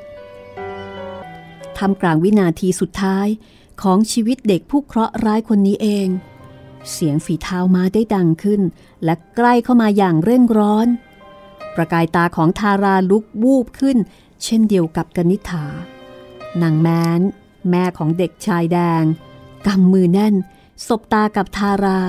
[1.78, 3.28] ทำกลางวินาทีสุดท้าย
[3.82, 6.08] ของชีวิตเด็กผู้เคราะห์ร้ายคนนี้เอง
[6.92, 8.62] เสียงฝีเท้ามาได้ดังขึ้น
[9.04, 10.88] และใกล้เข้ามาอย่างเร่งร้อน
[11.76, 13.98] ประกายตาของทาราลุกวูบขึ้น
[14.44, 15.66] เช่นเดียวกับกนิษฐา
[16.62, 16.88] นางแม
[17.20, 17.22] น
[17.70, 19.04] แม่ของเด็กชายแดง
[19.68, 20.36] กำมือแน่น
[20.88, 22.02] สบตากับทารา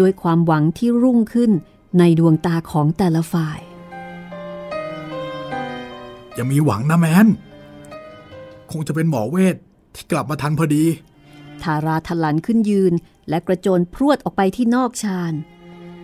[0.00, 1.52] ด้วยความหวังที่รุ่งขึ้น
[1.98, 3.58] ในดวงตาของแต่ละฝ่าย
[6.38, 7.26] ยังมีหวังนะแมน
[8.70, 9.56] คงจะเป็นหมอเวท
[9.94, 10.84] ที่กลับมาทันพอดี
[11.62, 12.92] ทาราทลันขึ้นยืน
[13.28, 15.32] และกระโจนพรวดออกไปที่นอกชาน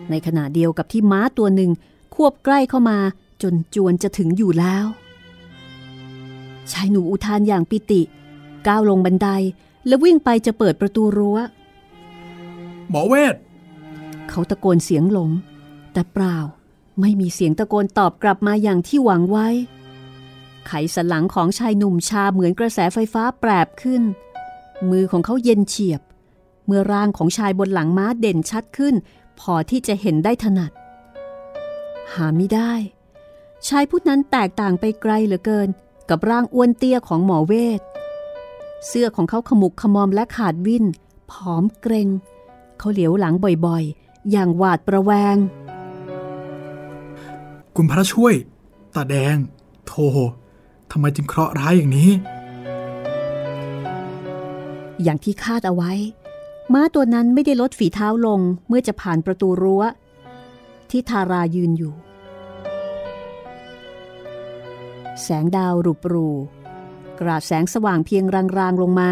[0.09, 1.71] ในขณะเดียวกับที่ม้าตัวหนึ่ง
[2.15, 2.99] ควบใกล้เข้ามา
[3.43, 4.85] จนจวนจะถึงอยู่แล้ว
[6.71, 8.01] ชายหนูอุทานอย่างปิติ
[8.67, 9.27] ก้าวลงบันได
[9.87, 11.37] และวิ่งไปจะเปิดประตูรัว้ว
[12.89, 13.35] หมอเวท
[14.29, 15.29] เขาตะโกนเสียงหลง
[15.95, 16.37] แต่เปล่า
[17.01, 19.47] ไม่มีเสียงตะโกนตอบกลับมาอย่างที่หวังไว้
[20.67, 24.03] ไขสันหลังของชายหนุ่มชาเหมือนกระแสไฟฟ้าแปรบขึ้น
[24.89, 26.01] มือของเขาเย็นเฉียบ
[26.65, 28.95] เมื่อร่างของชายบนหลังม้าเด่นชัดขึ้น
[29.39, 30.71] พอที่จะเห็นได้ถนัด
[32.13, 32.73] หาไม่ได้
[33.67, 35.69] ชายผู้นั้นแตกต่างไปไกลเหลือเกิน
[36.09, 37.81] กับร่างอ้วนเตี้ยของหมอเวท
[38.87, 40.85] เสื้อของเขาขมุกขมอมและขาดวิน
[41.31, 42.09] ผอมเกรง
[42.79, 43.33] เขาเหลียวหลัง
[43.65, 45.35] บ่อยๆ อย่างหวาดประแวง
[47.75, 48.33] คุณพระช่วย
[48.95, 49.37] ตาแดง
[49.87, 49.93] โท
[50.91, 52.11] ทำไมจึงเคราะห์ร้ายอย่างนี้
[55.03, 55.91] อย่างที่คาดเอาไว้
[56.73, 59.83] ม้าตัวนั้นไม่ได้ลดฝีเท้าลงเมื่อจะผ่านประตูรั้ว
[60.89, 61.93] ที่ทารายืนอยู่
[65.21, 66.29] แสงดาวรุบรู
[67.19, 68.23] กราดแสงสว่างเพียง
[68.57, 69.11] รางๆลงมา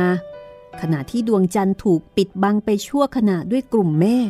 [0.81, 4.29] ขณะที่ดวงจันทร์ถูกปิดบังไปชั่วขณะด้วยกลุ่มเมฆ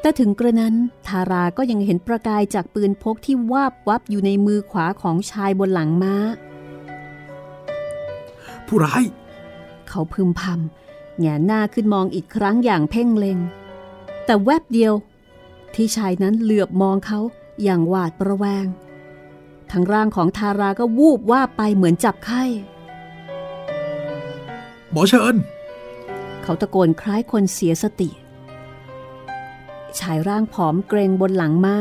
[0.00, 0.74] แต่ถึงกระนั้น
[1.08, 6.14] ทาราก็ยังเห็นประกายจากปืนพกที่วาบวับอยู่ในมือขวาของชายบนหลังม้า
[8.66, 9.04] ผู้ร้าย
[9.88, 13.38] เขาพึมพำแงนหน้าขึ้นมองอีกครั้งอย่างเพ่งเลง
[14.24, 14.94] แต่แวบเดียว
[15.74, 17.20] ที่ชายนั้นเหลือบมองเขา
[17.62, 18.66] อย่างหวาดประแวง
[19.70, 22.42] ทั้งร่างของทาราก็วูบว่าไปเหมือนจับไข้
[24.90, 25.36] หมอเชิญ
[26.42, 28.08] เขาตะโกนคล้ายคนเสียสติ
[30.00, 31.76] ชายร่างผอมเกรงบนหลังมา้า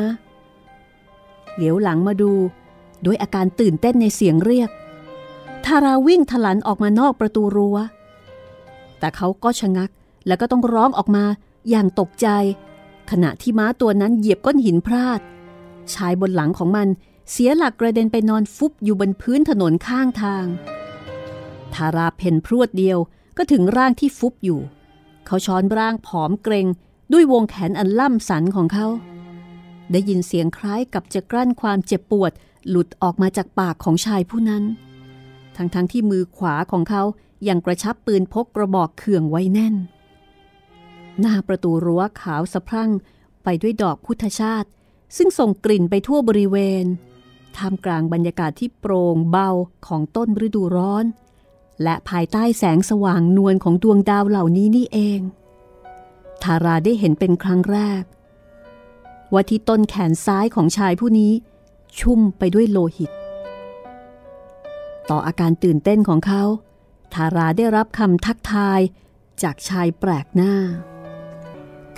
[1.55, 2.31] เหลียวหลังมาดู
[3.05, 4.69] ด้วยอาการตื่นเต้นในเสียงเรียก
[5.65, 7.77] ทาราวิ่งทลันออกมานอกประตูรัว้ว
[8.99, 9.89] แต่เขาก็ชะงัก
[10.27, 11.25] แล้วก็ต้องร้องออกมา
[11.69, 12.27] อย่างตกใจ
[13.11, 15.19] ขณะที่ม้าตัวนั้นเหยียบก้อนหินพลาด
[15.93, 16.87] ชายบนหลังของมัน
[17.31, 20.45] เสียหลักกระเด็นไปนอนฟุบอยู่บนพื้นถนนข้างทาง
[21.73, 22.97] ทาราเพนพรวดเดียว
[23.37, 24.59] ก็ถึงร่างที่ฟุบอยู่
[25.25, 26.67] เขาช้อนร่างผอมเกรง
[27.13, 28.87] ด้วยวงแขนอันล่ำสันของเขา
[29.91, 32.31] ได้ยินเสียงคล้ายกับจะกลั้นความเจ็บปวด
[32.69, 34.63] หลุดออกมาจากปากของชายผู้นั้น
[35.55, 37.03] ทั้งๆทที่มือขวาของเขา
[37.47, 39.75] ยังกระชับปืนพกกระบอกเขื่องไว้แน่น
[41.19, 42.91] หน้าประตูรั้วขาวสะพรั่ง
[43.43, 44.69] ไปด้วยดอกพุทธชาติ
[45.17, 46.85] ซึ่งส่งกลิ่นไปทั่วบริเวณ
[47.57, 49.49] ท่ามกลางบรรยากาศที่โปร่งเบา
[49.87, 51.05] ของต้นฤดูร้อน
[51.83, 55.19] และภายใต้แสงสว่างนวลของดวงดาวเหล่านี้นี่เอง
[56.43, 58.03] ทาราได้เห็นเป็นครั้งแรก
[59.33, 61.33] ว่าที่ต้นแขนซ้ายของชายผู้นี้
[61.99, 63.11] ชุ่มไปด้วยโลหิต
[65.09, 66.43] ต่ออาการตื่นเต้นของเขา
[67.13, 68.79] ทาราได้รับคำทักทาย
[69.43, 70.53] จากชายแปลกหน้า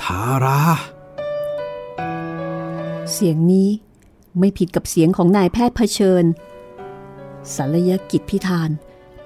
[0.02, 0.62] ทารา
[3.14, 3.70] เสียงนี้
[4.40, 6.24] ไม่ผิดกับเสียงของนายแพทย์เผชิญ
[7.56, 8.70] ศัลยกิจพิธาน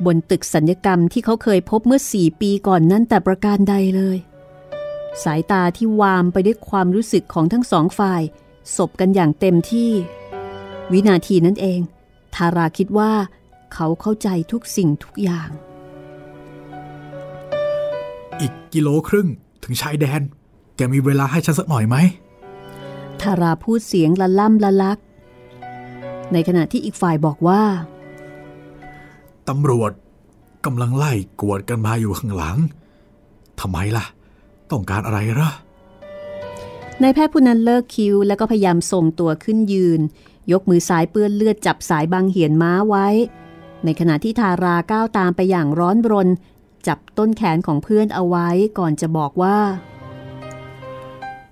[0.06, 4.18] บนตึกสัญญกรรมที่เขาเคยพบเมื่อสี่ปีก่อนนั้นแต่ประการใดเลย
[5.24, 8.22] สายตาที่วามไปด้วยความรู้สึกของทั้งสองฝ่าย
[8.78, 9.92] สบกันอย่างเต็มที่
[10.92, 11.80] วินาทีนั้นเอง
[12.36, 13.12] ทาราคิดว่า
[13.74, 15.50] เขาเข้าใจทุกสิ่งทุกอย่าง
[18.40, 19.28] อีกกิโลครึ่ง
[19.64, 20.22] ถึงชายแดน
[20.76, 21.96] แกมีเวลาให้ฉันสักหน่อยไหม
[23.22, 24.98] ทาราพูดเสียงละล่ำละลัก
[26.34, 27.62] ในขณะที่อีกฝ่ายบอกว่า
[29.50, 29.92] ตำรวจ
[30.66, 32.58] กำลังไล่กวดกันมาอยู่ข้างหลัง
[33.60, 34.06] ทำไมล่ะ
[34.72, 35.52] ต้องการอะไรเหรอ
[37.02, 40.02] นายแพทย์ผู้นั้นเลิกคิวแล้วก็พยายามส่งตัวขึ้นยืน
[40.52, 43.08] ยกมือซ้ายเปื้อนเลือดจับสายบางเหียนม้าไว้
[43.86, 46.30] ในขณะที่ทาราก้าวตามไปอย่างร้อนรน
[46.88, 49.58] จับต้นแขนของเพื่อนเอาไว้ก่อนจะบอกว่า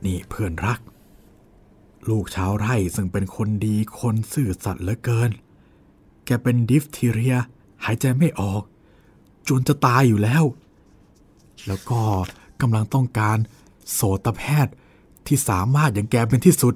[0.05, 0.79] นี่เพื่อนรัก
[2.09, 5.31] ลูกชาวไร่ซึ่งเป็นคนดีคนซื่อสัตย์เหลือเกิน
[6.25, 7.35] แกเป็นดิฟทีเรีย
[7.85, 8.63] หายใจไม่ออก
[9.49, 10.43] จนจะตายอยู่แล้ว
[11.67, 12.01] แล้วก็
[12.61, 13.37] กำลังต้องการ
[13.93, 14.73] โสตแพทย์
[15.27, 16.73] ที่สามารถอย่างแกเป็นที่สุด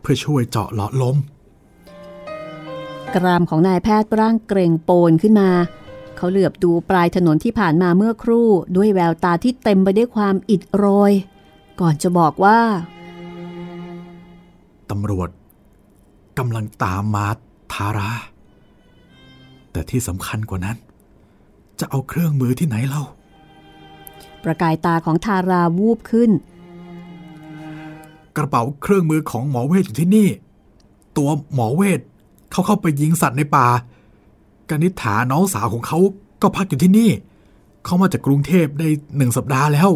[0.00, 1.16] เพื่อช่วยเจาะหลอดลม
[3.14, 5.50] กรามของนายแพทย์ร่างเกรงโปนขึ้นมา
[6.16, 11.12] เขาเหลือบดูปลายถนนที่ผ่านมาเมื่อครู่ ด้วยแววตาที่เต็มไปด้วยความอิดโรย
[11.80, 12.60] ก่อนจะบอกว่า
[14.90, 15.28] ตำรวจ
[16.38, 17.26] กำลังตามมา
[17.72, 18.10] ทารา
[19.72, 20.76] แต่ที่สำคัญกว่านั้น
[21.80, 23.04] จะเอาเครื่องมือที่ไหนเล่า
[24.44, 26.30] ประกายตาของทาราวูบขึ้น
[28.36, 30.28] กระเป๋าเครื่องมือของหมอเวทอยู่ที่นี่
[31.16, 32.00] ตัวหมอเวท
[32.52, 33.66] เขาเข้าไปยิงสัตว์ในป่า
[34.70, 35.98] กนิษฐาน้องสาวของเขา
[36.42, 37.10] ก็พักอยู่ที่นี่
[37.84, 39.90] เขามาจากกรุงเทพได้หนึ่งสัปดาห์แล้ว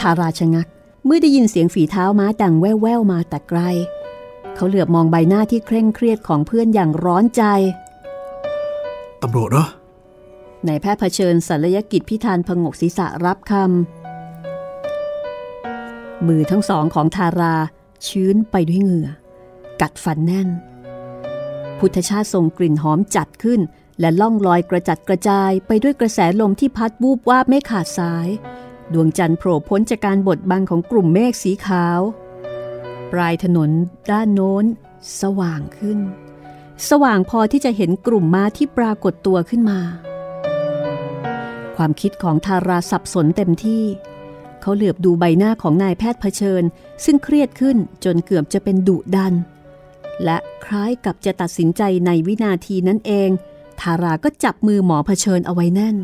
[0.00, 0.66] ทาราชะงัก
[1.06, 3.60] เมื่อได้ยินเสียงฝีเท้าม้าดังแว่วๆมาแต่ไกล
[4.54, 7.42] เขาเหลือบมองใบหน้าที่เคร่งเครียดของเพื่อนอย่างร้อนใจ
[9.22, 9.66] ตำรวจเหรอ
[10.68, 13.62] นายแพทย์เผชิญศัลยกิจพิธานพงกศีรษะรับคำ
[16.26, 17.54] มือทั้งสองของทารา
[18.06, 19.08] ชื้นไปด้วยเหงื่อ
[19.80, 20.48] กัดฟันแน่น
[21.78, 23.60] พุทธชาติส่งกลิ่นหอมจัดขึ้น
[24.00, 28.28] และล่องลอยกระจัดกระจายไปด้วยกระแสลมที่พัดวูบวาบไม่ขาดสาย
[28.92, 32.00] ดวงจันทร์โผล่พ้นจากการบดบังของกลุ่มเมฆสีขาว
[33.12, 33.70] ปลายถนน
[34.10, 34.64] ด้านโน้น
[35.20, 35.98] สว่างขึ้น
[36.88, 39.80] สว่างพอที่จะเห็นกลุ่มม้าที่ปรากฏตัวขึ้นมา
[41.76, 43.84] ความคิดของทาราสับสนเต็มที่
[44.60, 46.62] เขาเหลือบดูใบหน้าของนายแพทย์เผชิญ
[47.04, 49.34] ซึ่งเครียดขึ้นจนเกือบจะเป็นดุดัน
[50.24, 53.30] และคล้ายกับจะตัดสินใจในวินาทีนั้นเอง
[53.80, 55.96] ทาราก็จับมือหมอเผชิญเอาไว้แน่น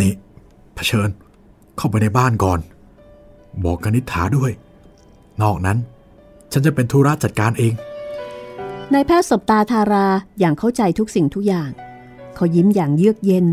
[0.00, 0.12] นี่
[0.74, 1.08] เผชิญ
[1.76, 2.60] เข้าไปในบ้านก่อน
[3.64, 4.50] บอกกนิษฐาด้วย
[5.42, 5.78] นอกนั้น
[6.52, 7.72] ฉันจะเป็นธุระจัดการเอง
[8.94, 10.06] นายแพทย์สบตาทารา
[10.38, 11.70] อย่างเข้าใจทุกสิ่งทุกอย่าง
[12.34, 13.46] เขายิ้มอย่างเยือกเย็น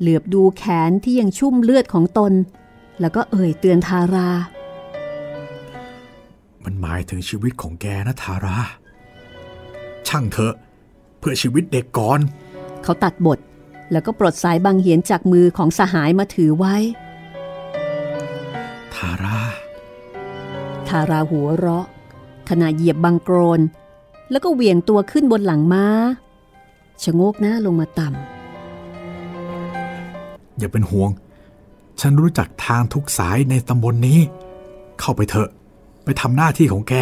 [0.00, 2.32] เหลือบดูแขนที่ยังชุ่มเลือดของตน
[3.00, 4.28] แล้วก็เอ่ยเตือนทารา
[6.64, 8.56] มันหมายถึงชีวิตของแกนะทารา
[10.08, 10.54] ช่างเถอะ
[11.18, 12.20] เพื่อชีวิตเด็กก่อน
[12.82, 13.38] เขาตัดบท
[13.92, 16.76] แล้วก็ปลดสายบางเหียนจากมือของสหายมาถือไว้
[18.94, 19.38] ทารา
[20.88, 21.86] ทาราหัวเราะ
[22.48, 23.60] ขณะเหยียบบังโกรน
[24.30, 25.86] แล้วก็เหวี่ยงตัวขึ้นบนหลังม้า
[27.02, 28.06] ชะโงกหน้าลงมาต่
[30.58, 31.10] อย่าเป็นห่วง
[32.00, 34.18] ฉันรู้จักทางทุกสายในตำบลนนี้
[35.00, 35.48] เข้าไปเถอะ
[36.04, 36.94] ไปทำหน้าที่ของแก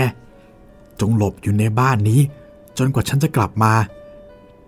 [1.00, 2.20] จงหลบอยู่ในบ้านนี้
[2.78, 3.72] จนกว่าฉันจะกลับมา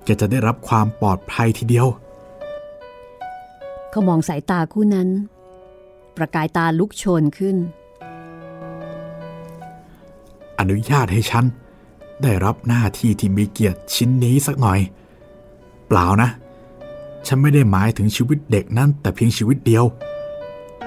[0.05, 5.09] แกจะได้รับความปลอดภัยทีเดียวำเขามองสายตาคู่นั้น
[6.17, 7.57] ประกายตาลุกโชนขึ้น
[10.59, 11.45] อนุญาตให้ฉัน
[12.22, 14.81] ได้รับหน้าที่ที่มีเกียรติชิ้นนี้สักหน่อย
[15.88, 16.31] เปล่านะ
[17.27, 19.85] ฉันไม่ได้หมายถึงชีวิตเด็กนั้นแต่เพียงชีวิตเดียว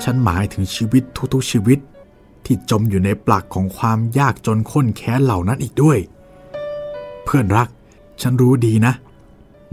[0.03, 1.79] ฉันหมายถึงชีวิตทุกๆชีวิต
[2.45, 5.97] ที่จมอยู่ในปลักของความยากจนข้นแค้นเหล่านั้นอีกด้วย
[7.23, 7.67] เพื่อนรัก
[8.21, 8.93] ฉันรู้ดีนะ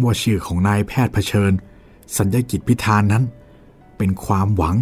[0.03, 1.53] ว่าชื่อของนายแพทย์เผชิญ
[2.16, 3.24] สัญญกิจพิธานนั้น
[3.97, 4.77] เป็นความหวัง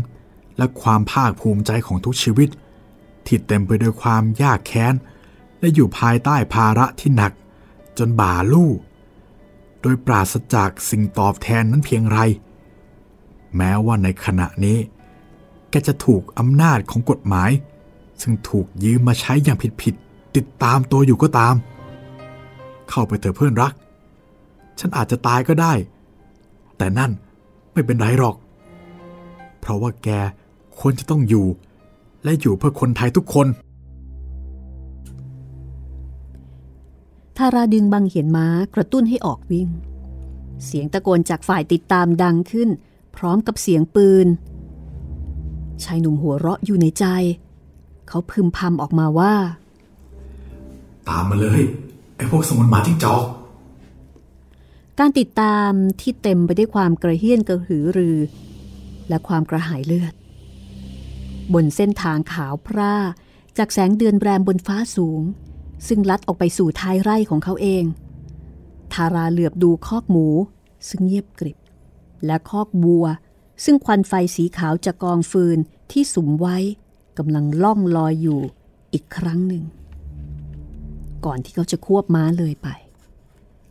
[0.56, 2.48] และความภาคภูมิใจของทุกชีวิต
[3.26, 4.94] ที่เต็มไปด้วยความยากแค้น
[5.60, 7.32] และอยู่ภายใต้ภาระที่หนัก
[7.98, 8.70] จนบ่าลู่
[9.80, 12.18] โดยปราศจากสิ่งตอบแทนนั้นเพียงไร
[13.56, 14.78] แม้ว่าในขณะนี้
[15.70, 17.50] แกจะถูกอำนาจของกฎหมาย
[18.22, 21.54] ซึ่งถูกยืมมาใช้อย่างผิดๆติดตามตัวอยู่ก็ตาม
[22.90, 23.72] เข้าไปเถอะเพื่อนรัก
[24.78, 25.72] ฉันอาจจะตายก็ได้
[26.76, 27.10] แต่นั่น
[27.72, 28.36] ไม่เป็นไรหรอก
[29.60, 30.08] เพราะว่าแก
[30.78, 31.46] ควรจะต้องอยู่
[32.24, 33.46] และอยู่เพื่อคนไทยทุกคน
[37.40, 39.68] ทาราดึงบังเหียนม้ากระตุ้นให้ออกวิ่ง
[40.64, 42.68] เสียงตะโกนจากฝ่ายติดตามดังขึ้น
[43.16, 44.26] พร้อมกับเสียงปืน
[45.84, 47.04] ชายหนุ่มหัวเราะอยู่ในใจ
[48.08, 49.34] เขาพึมพำออกมาว่า
[51.08, 51.60] ตามมาเลย
[52.16, 53.22] ไอ้พวกสมุนหมาจิ้งจอก
[54.98, 55.70] การติดตาม
[56.00, 58.18] ที่เต็มไปด้วยความกระเฮี้ยนกระหือรือ
[59.08, 60.14] และความกระหายเลือด
[61.54, 62.96] บนเส้นทางขาวพร่า
[63.58, 65.22] จากแสงเดือนแรมบนฟ้าสูง
[65.86, 67.84] ซึ่งลัดออกไปสู่ท้ายไร่ของเขาเอง
[68.92, 70.26] ทาราเหลือบดูคอกหมู
[70.88, 71.58] ซึ่งเงียบกริบ
[72.26, 73.06] และคอกบัว
[73.64, 75.58] ซึ่งควันไฟสีขาวจากกองฟืน
[75.92, 76.56] ที่สุมไว้
[77.18, 78.40] กำลังล่องลอยอยู่
[78.92, 79.64] อีกครั้งหนึ่ง
[81.24, 82.68] ก่อนที่เขาจะควบม้าเลยไป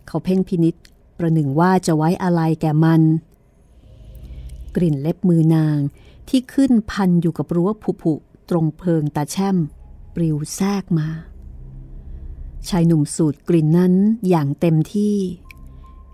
[0.08, 0.76] เขาเพ่งพินิษ
[1.18, 3.02] ประหนึ่งว่าจะไว้อะไรแก่มัน
[4.76, 5.78] กลิ่นเล็บมือนาง
[6.30, 8.14] ที่ขึ้นพันอยู่กับรั้วผุผุ
[8.50, 9.58] ตรงเพิงตาแช่ม
[10.16, 11.08] ปลิวแทรกมา
[12.68, 13.94] ชายหนุ่มสูดกลิ่นนั้น
[14.30, 15.16] อย่างเต็มที่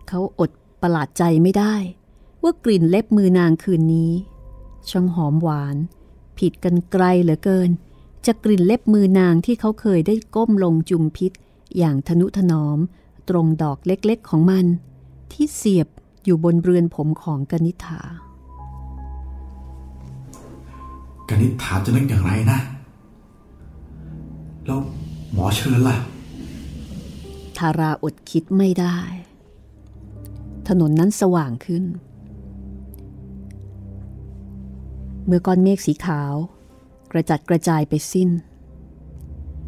[0.07, 1.75] เขาอดประหลาดใจไม่ได้
[2.43, 4.11] ว่ากลิ่นเล็บมือนางคืนนี้
[4.89, 5.75] ช่างหอมหวาน
[6.39, 7.69] ผิดกันไกลเหลือเกิน
[8.25, 11.31] จากกลิ่นเล็บมือนางที่เขาเคยได้ก้มลงจุมพิษ
[11.77, 12.77] อย่างทนุถนอม
[13.29, 14.65] ตรงดอกเล็กๆของมัน
[15.31, 15.87] ที่เสียบ
[16.23, 18.01] อยู่บนเรือนผมของกนิษฐา
[21.29, 22.59] กนิษฐาจะนึกอย่างไรนะ
[24.65, 24.79] แล้ว
[25.33, 25.95] หมอเชิญล่ะ
[27.59, 28.97] ทาราอดคิดไม่ได้
[30.67, 31.83] ถนนนั้นสว่างขึ้น
[35.25, 36.33] เมื่อก้อนเมฆสีขาว
[37.11, 38.29] กระจัดกระจายไปสิ้น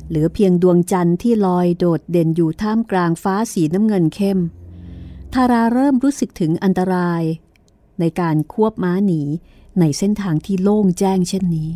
[0.08, 4.40] เหลือเพียงดวงจันทร์ที่ลอยโดดเด่นอยู่ท่ามกลางฟ้าสีน้ำเงินเข้ม
[5.34, 7.24] ทาราเริ่มรู้สึกถึงอันตราย
[8.00, 9.22] ในการควบม้าหนี
[9.80, 11.70] ในเส้นทางที่โล่งแจ้งเช่นนี้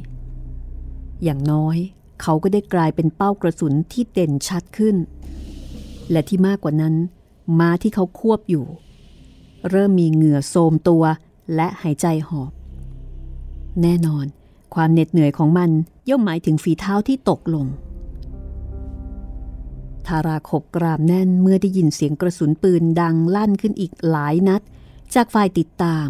[1.23, 1.77] อย่างน้อย
[2.21, 4.95] เขาก็ได้กลายเป็นเป้ากระสุนที่เด่นชัดขึ้น
[6.11, 6.95] และที่มากกว่านั้น
[7.59, 8.65] ม้าที่เขาควบอยู่
[9.69, 11.03] เริ่มมีเหงื่อโทมตัว
[11.55, 12.51] และหายใจหอบ
[13.81, 14.25] แน่นอน
[14.75, 15.69] ความเหน็ดเหนื่อยของมัน
[16.09, 17.65] ย่อมหมายถึงฝีเท้าที่ตกลง
[20.07, 24.61] ทาราขบกรามแน่นเมื่อได้ยินเสียงกระสุนปืนดังลั่นขึ้นอีกหลายนัด
[25.15, 26.07] จากฝ่ายติดตาม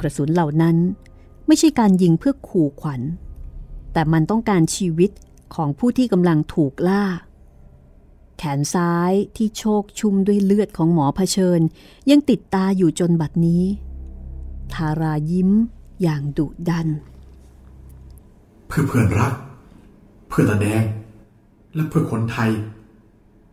[0.00, 0.76] กระสุนเหล่านั้น
[1.46, 3.00] ไม่ใช่การยิงเพื่อขู่ขวัญ
[3.92, 5.10] แต่มันต้องการชีวิต
[5.54, 7.04] ของผู้ที่กำลังถูกล่า
[8.38, 11.60] แขนซ้ายที่โชกชุ่มด้วยเลือดของหมอเผชิญ
[12.10, 13.64] ยังติดตาอยู่จนบัดนี้
[14.74, 15.50] ทารายิ้ม
[16.02, 16.88] อย่างดุดัน
[18.68, 19.34] เพื่อเพื่อนรัก
[20.28, 20.82] เพื่อตาแดง
[21.74, 22.50] และเพื่อคนไทย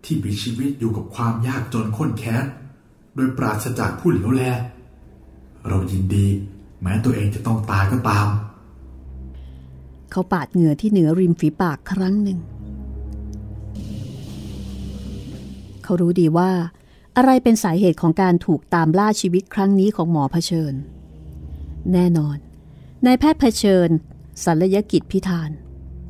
[0.04, 2.46] ที่มีชีวิตอยู่กับความยากจนข้นแค้น
[3.16, 4.44] โดยปราศจากผู้เหลียวแล
[5.68, 6.28] เรายินดี
[6.82, 8.28] แม้ตัวเองจะต้องตายก็ตาม
[10.12, 12.40] เขาปาดเหงื่อที่เหนือริมฝีปากครั้งหนึ่ง
[15.86, 16.52] เขารู้ดีว่า
[17.18, 20.74] อะไรเป็นสาเหตุของการถูกตามล่าชีวิตครั้งนี้ของหมอเผชิญ
[21.94, 22.38] แน่นอน
[23.06, 23.90] นายแพทย์เผชิญ
[24.44, 25.52] ศัลยกิจพิธาน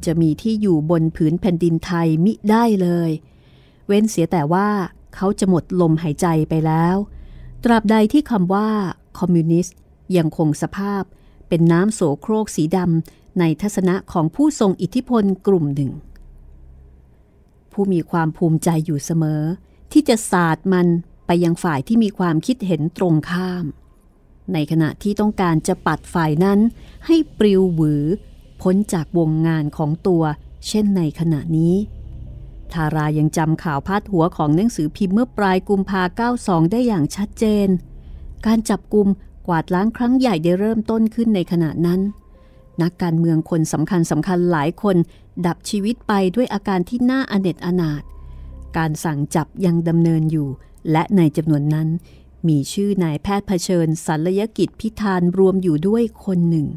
[0.06, 3.12] จะมีที่อยู่บนผืนแผ่นดินไทยมิได้เลย
[3.88, 4.70] เว้นเสียแต่ว่า
[5.16, 6.96] เขาจะหมดลมหายใจไปแล้ว
[7.64, 8.70] ตราบใดที่คำว่า
[9.20, 9.78] คอมมิวนิสต์
[10.18, 11.04] ยังคงสภาพ
[11.48, 15.92] เป็นน้ำโสโครกสีดำในทัศนะของผู้ทรงอิทธิพลกลุ่มหนึ่ง
[17.72, 19.42] ผู้มีความภูมิใจอยู่เสมอ
[19.92, 20.88] ที่จะสาดมัน
[21.26, 23.66] ไปยังฝ่ายที่มีความคิดเห็นตรงข้าม
[24.54, 26.60] ในขณะที่ต้องการจะปัดฝ่ายนั้น
[27.06, 28.06] ให้ปลิวหวือ
[28.62, 30.24] พ้นจากวงงานของตัว
[30.68, 31.76] เช่นในขณะนี้
[32.74, 36.02] ทารายังจำข่าวพาดหัวของหนังสือพิมพ์เมื่อปลายกุมภา
[36.38, 37.68] 92 ได้อย่างชัดเจน
[38.46, 39.08] การจับกลุ่ม
[39.48, 42.02] กวาดล้างครั้งใหญ่ได้เริ่มต้นขึ้นในขณะนั้น
[42.82, 44.96] นักการเมืองคนสำคัญสำคัญหลายคน
[45.46, 48.04] ดับชีวิตไปด้วยอาการที่น่าอเนจอนาถ
[48.78, 50.50] การสั่งจับยังดำเนินอยู่
[50.92, 51.88] และในจำนวนนั้น
[52.48, 56.68] มีชื่อนายแพทย์เผชิญศัลยกิจพิธานรวมอยู่ด้วยคนหนึ่ง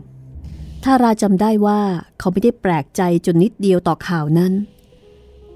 [0.84, 1.80] ถ้าราจำได้ว่า
[2.18, 4.52] เขาไม่ได้แปลกใจจนนิดเดียวต่อข่าวนั้น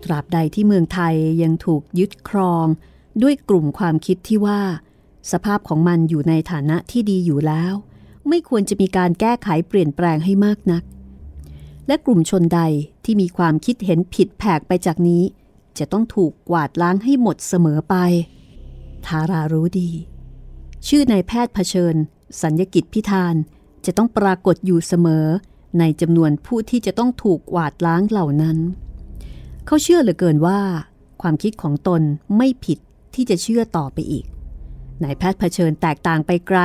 [0.05, 2.67] ตราบใดที่เมืองไทยยังถูกยึดครอง
[3.23, 4.61] ด้วยกลุ่มความคิดที่ว่า
[5.33, 7.75] สภาพของมันอยู่ในฐานะที่ดีอยู่แล้ว
[8.29, 10.83] ไม่ควรจะมีการแก้ไขเปลี่ยนแปลงให้มากนัก
[11.87, 12.61] และกลุ่มชนใด
[13.05, 15.23] ที่มีความคิดเห็นผิดแผกไปจากนี้
[15.79, 17.95] จะต้องถูกกวาดล้างให้หมดเสมอไป
[19.07, 19.91] ทารารู้ดี
[20.87, 21.95] ชื่อนายแพทย์เผชิญ
[22.43, 23.35] สัญญกิจพิธาน
[23.87, 25.27] จะต้องปรากฏอยู่เสมอ
[25.79, 28.59] ในจำนวนผู้ที่จะต้องถูกกวาดล้างเหล่านั้น
[29.67, 30.61] เขาเชื่อเหลือเกินว่า
[31.23, 32.03] ความคิดของตน
[32.37, 32.79] ไม่ผิด
[33.15, 34.25] ที่จะเชื่อต่อไปอีก
[35.03, 36.61] นายแพทย์เผชิญแตกต่างไปไกล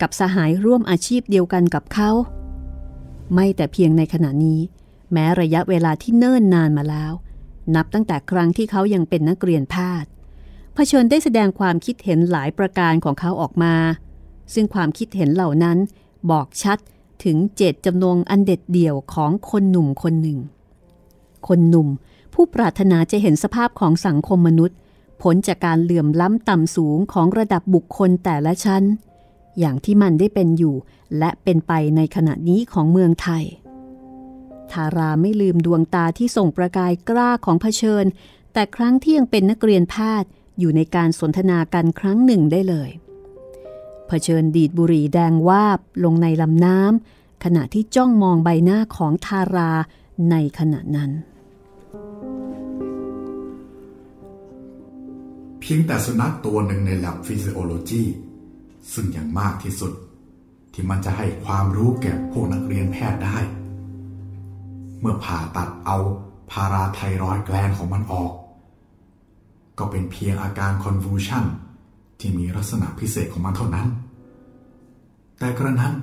[0.00, 2.10] กับสหายร่วมอาชีพเดียวกันกับเขา
[3.34, 4.60] ไม่แต่เพียงในขณะนี้
[5.12, 7.12] แม้ระยะเวลาที่เนิ่นนานมาแล้ว
[7.74, 10.10] นับตั้งแต่ครั้งที่เขายังเป็นนักเรียนแพทย์
[10.74, 13.74] เผชิญได้แสดงความคิดเห็นหลายประการของเขาออกมา
[14.54, 15.78] ซึ่งความคิดเห็นเหล่านั้น
[16.30, 16.78] บอกชัด
[17.24, 20.38] ถึงเจตจำนงอันเด็ดเดี่ยวของคนหนุ่มคนหนึ่ง
[21.48, 21.88] คนหนุ่ม
[22.34, 24.76] ผู้ปรารถนาจะเห็นสภาพของสังคมมนุษย์
[25.22, 28.84] พ้นจากการเหลื่อมล้ำต่ำสูงของระดับบุคคลแต่ละชั้น
[29.58, 30.74] อย่างที่มันได้เป็นอยู่
[31.18, 33.44] และเป็นไปในขณะนี้ของเมืองไทย
[34.72, 38.04] ทาราไม่ลืมดวงตาที่ส่งประกายกล้าของเผชิญ
[38.52, 42.90] แต่ครั้งที่ยังเป็นนักเรียนแพทย์อยู่ในการสนทนากันครั้งหนึ่งได้เลย
[44.08, 49.72] เผชิญดีดบุหรี่แดงวาบลงในลำน้ำขณะที่จ้องมองใบหน้าของทารา
[50.30, 51.10] ในขณะนั้น
[55.60, 58.04] เพียงแต่สุนัขตัวหนึ่งใน lab physiology
[58.92, 59.92] ซึ่งอย่างมากที่สุด
[60.72, 63.38] ที่มันจะให้ความรู้แก่พวกนักเรียนแพทย์ได้
[65.00, 65.98] เมื่อผ่าตัดเอา
[66.50, 68.32] พาราไทรอยแกลนของมันออก
[69.78, 71.44] ก็เป็นเพียงอาการ convulsion
[72.18, 73.88] ที่มีลักษณะพิเศษของมันเท่านั้น
[75.38, 75.94] แต่กระนั้น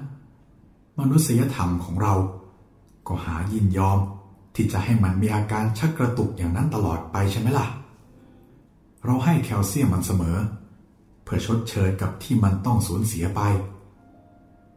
[1.00, 2.14] มนุษยธรรมของเรา
[3.08, 4.00] ก็หายินยอม
[4.56, 7.68] ที่จะให้มันมีอาการชักกระตุกอย่างนั้นตลอดไปใช่ไหมล่ะ
[9.06, 10.38] เราให้แคลเซียมมันเสมอ
[11.24, 13.42] เพื่อชดเชยกับที่มันต้องสูญเสียไป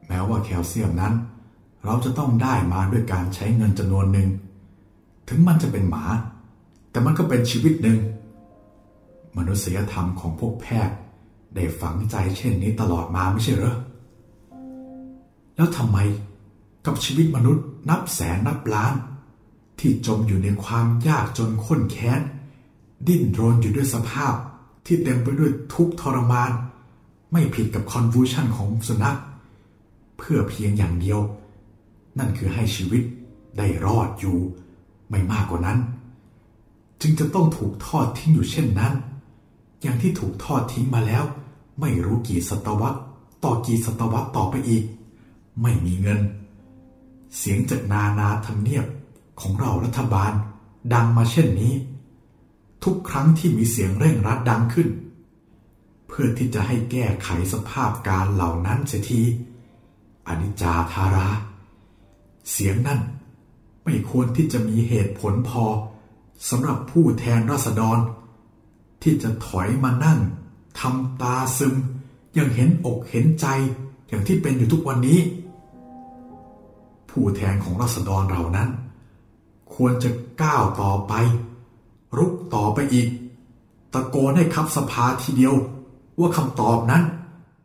[0.06, 1.14] แม้ว่าแคลเซียมนั้น
[1.88, 4.28] เราจะต้องได้มาด้วยการใช้เงินจำนวนหนึ่ง
[5.28, 6.04] ถึงมันจะเป็นหมา
[6.90, 7.98] แต่มันก็เป็นชีวิตหนึ่ง
[9.36, 10.96] มนุษยธรรมของพวกแพทย์
[11.54, 13.76] ได้ฝังใจเช่นนี้ตลอดมาไม่ใช่เหรอ
[15.56, 15.98] แล้วทำไม
[16.86, 18.94] กับชีวิตมนุษย์นับแสนนับล้าน
[19.78, 22.20] ที่จมอยู่ในความยากจนข้นแค้น
[23.06, 24.34] ดิ้นรนอยู่ด้วยสภาพ
[24.86, 26.50] ที่เต็มไปด้วยทุกทรมาน
[27.32, 29.18] ไม่ผิดกับคอนฟูชันของสุนัข
[30.18, 31.20] เพื่อเพียงอย่างเดียว
[32.18, 33.02] นั่นคือให้ชีวิต
[33.58, 34.38] ได้รอดอยู่
[35.10, 35.78] ไม่มากกว่านั้น
[37.00, 38.92] จึงจะต้องถูกทอดทิ้งอยู่เช่นนั้น
[39.82, 41.24] อย่างที่ถูกทอดทิ้งมาแล้ว
[41.80, 43.00] ไม่รู้กี่ศตวรรษ
[43.44, 44.84] ต่อกี่ศตวรรษต่อไปอีก
[45.62, 46.20] ไม่มีเงิน
[47.36, 48.86] เสียงจากนานาทำเนียบ
[49.40, 50.32] ของเรารัฐบาล
[50.94, 51.74] ดังมาเช่นนี้
[52.84, 54.88] ทุกครั้งที่มีเสียงเร่งรัดดังขึ้น
[56.08, 59.22] เพื่อที่จะให้แก้ไขสภาพการเหล่านั้นเสียที
[60.26, 61.28] อนิจจาธารา
[62.52, 63.00] เสียงนั่น
[63.84, 65.64] ไม่ควรที่จะมีเหตุผลพอ
[66.48, 67.98] สำหรับผู้แทนราษฎร
[69.02, 70.18] ที่จะถอยมานั่ง
[70.80, 71.74] ทำตาซึม
[72.38, 73.46] ยังเห็นอกเห็นใจ
[74.08, 75.20] อย่างที่เป็นอยู่ทุกวันนี้
[77.10, 78.68] ผู้แทนของรัษฎรเรานั้น
[79.74, 80.10] ควรจะ
[80.42, 81.12] ก้าวต่อไป
[82.18, 83.08] รุกต่อไปอีก
[83.92, 85.54] ตะโกนให้คับสภาทีเดียว
[86.18, 87.02] ว่าคำตอบนั้น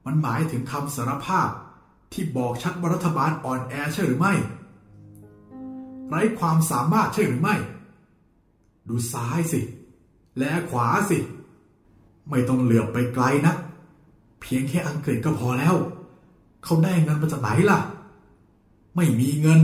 [0.05, 1.47] มันหมายถึงคำสารภาพ
[2.13, 4.33] ที่บอกชัดว่ารัฐบาลอ่อนแอใช่หรือไม่
[6.13, 7.55] ไร้ความสามารถใช่หรือไม่
[8.87, 9.61] ดูซ้ายสิ
[10.37, 11.17] และขวาสิ
[12.29, 13.53] ไม่ต้องเหลือบไปไกลนะ
[14.41, 15.75] เพียงแค่อังกฤษก็พอแล้ว
[16.63, 17.79] เขาได้เงินมาจากไหนล่ะ
[18.95, 19.59] ไม่มีเงิน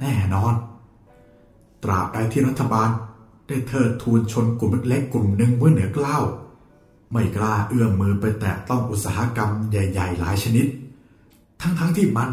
[0.00, 0.54] แน่นอน
[1.82, 2.88] ตราบใดที่รัฐบาล
[3.46, 6.22] ได้เทิดทูนชนกลุ่มเล็กกลุ่มหนึ่งไว้เหนือกล้าว
[7.12, 10.66] ไม่กล้าเอื้อมมือไปแตะต้องอุตสาหกรรมใหญ่ ๆ หลายชนิด
[11.60, 12.30] ทั้งๆทที่มัน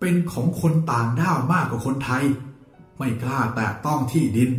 [0.00, 2.24] เป็นของคนต่างด้าวมากกว่าคนไทย
[2.98, 4.50] ไม่กล้าแตะต้องที่ดิน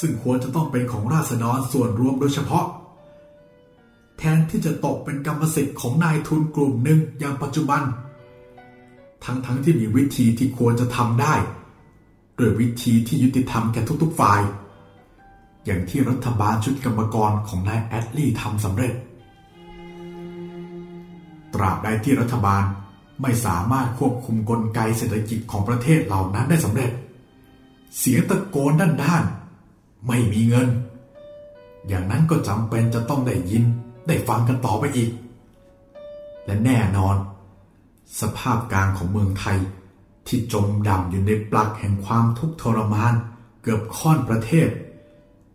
[0.00, 2.66] ซึ่งควรจะต้องเป็นของราษฎรส่วนรวมโดยเฉพาะ
[4.18, 7.82] แทนที่จะตกเป็นกรรมสิทธิ์ของนายทุนกลุ่มหนึ่งอย่างปัจจุบัน
[9.24, 11.34] ทั้งๆทที่มีวิธีที่ควรจะทำได้
[12.36, 14.40] โดยวิธีที่ยุติธรรมแก่ทุกๆฝ่าย
[15.64, 18.94] อย่างที่รัฐบาลชุดกรรมกรของนายแอดลี่ทำสำเร็จ
[21.54, 22.62] ตราบใดที่รัฐบาล
[23.22, 26.90] ไม่สามารถควบคุมกลไกเศรษฐกิจของประเทศเหล่านั้นได้สำเร็จ
[27.98, 30.68] เสียงตะโกนด้านๆไม่มีเงิน
[31.88, 33.64] อย่างนั้นก็จำเป็นจะต้องได้ยิน
[34.06, 35.10] ได้ฟังกันต่อไปอีก
[36.44, 37.16] และแน่นอน
[38.20, 39.58] สภาพการของเมืองไทย
[40.26, 43.14] ที่จมดำอยู่ในปลักแห่งความทุกข์ทรมาน
[43.62, 44.68] เกือบค่อนประเทศ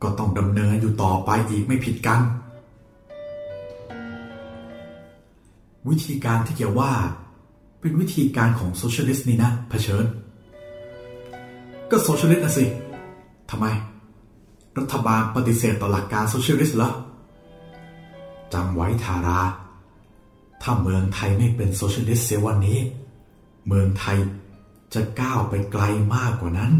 [0.01, 2.21] ก็ต้องดำเนินอยู่ต่อไปอีกไม่ผิดกัน
[5.89, 6.93] วิธีการที่จะว่า
[7.85, 10.05] เป็นวิธีการของ socialist นี่นะเผชิญ
[11.91, 12.65] ก็ socialist นะสิ
[13.49, 13.65] ทำไม
[14.77, 16.91] รัฐบาลปฏิเสธต่อหลักการ socialist เหรอ
[18.53, 19.39] จำไว้ทารา
[20.61, 22.79] ถ้าเมืองไทยไม่เป็น socialist เสียวันนี้
[23.67, 24.17] เมืองไทย
[24.93, 25.83] จะก้าวไปไกล
[26.15, 26.71] มากกว่านั้น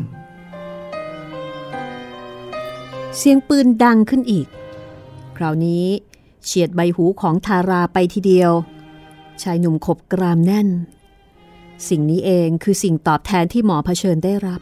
[3.18, 4.47] เสียงปืนดังขึ้นอีก
[5.38, 5.86] คราวนี้
[6.45, 8.53] เฉียดใบหูของทาราไปทีเดียว
[9.43, 10.70] ชายหนุ่มขบกรามแน่น
[11.89, 14.61] สิ่งนี้เองคือสิ่งตอบแทนที่หมอเผชิญได้รับ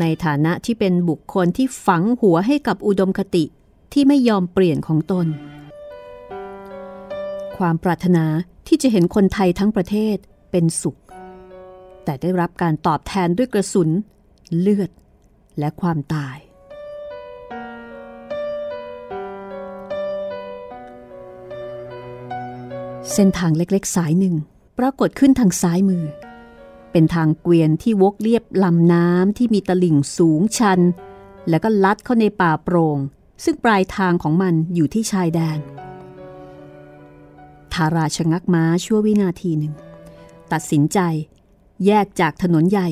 [0.00, 3.44] ในฐานะที่เป็นบุคคลที่ฝังหัวให้กับอุดมคติ
[3.92, 5.26] ที่ไม่ยอมเปลี่ยนของตน
[7.56, 8.24] ความปรารถนา
[8.66, 10.16] ที่จะเห็นคนไทยทั้งประเทศ
[10.50, 10.98] เป็นสุข
[12.04, 13.90] แต่ได้รับการตอบแทนด้วยกระสุน
[14.58, 14.90] เลือด
[15.58, 16.36] และความตาย
[23.12, 24.34] เส้นทางเล็กๆ สายหนึ่ง
[24.78, 26.04] ปรากฏขึ้นทางซ้ายมือ
[26.92, 30.80] เป็นทางเกวียนที่วกเลียบลำน้ำที่มีตลิ่งสูงชัน
[31.48, 32.98] แล้วก็ลัดเข้าในป่าโปรง่ง
[33.44, 35.58] ซึ่งปลายทางของมันอยู่ที่ชายแดน
[37.72, 39.74] ทาราชะงักม้าชั่ววินาทีหนึ่ง
[40.52, 40.98] ตัดสินใจ
[41.86, 42.88] แยกจากถนนใหญ่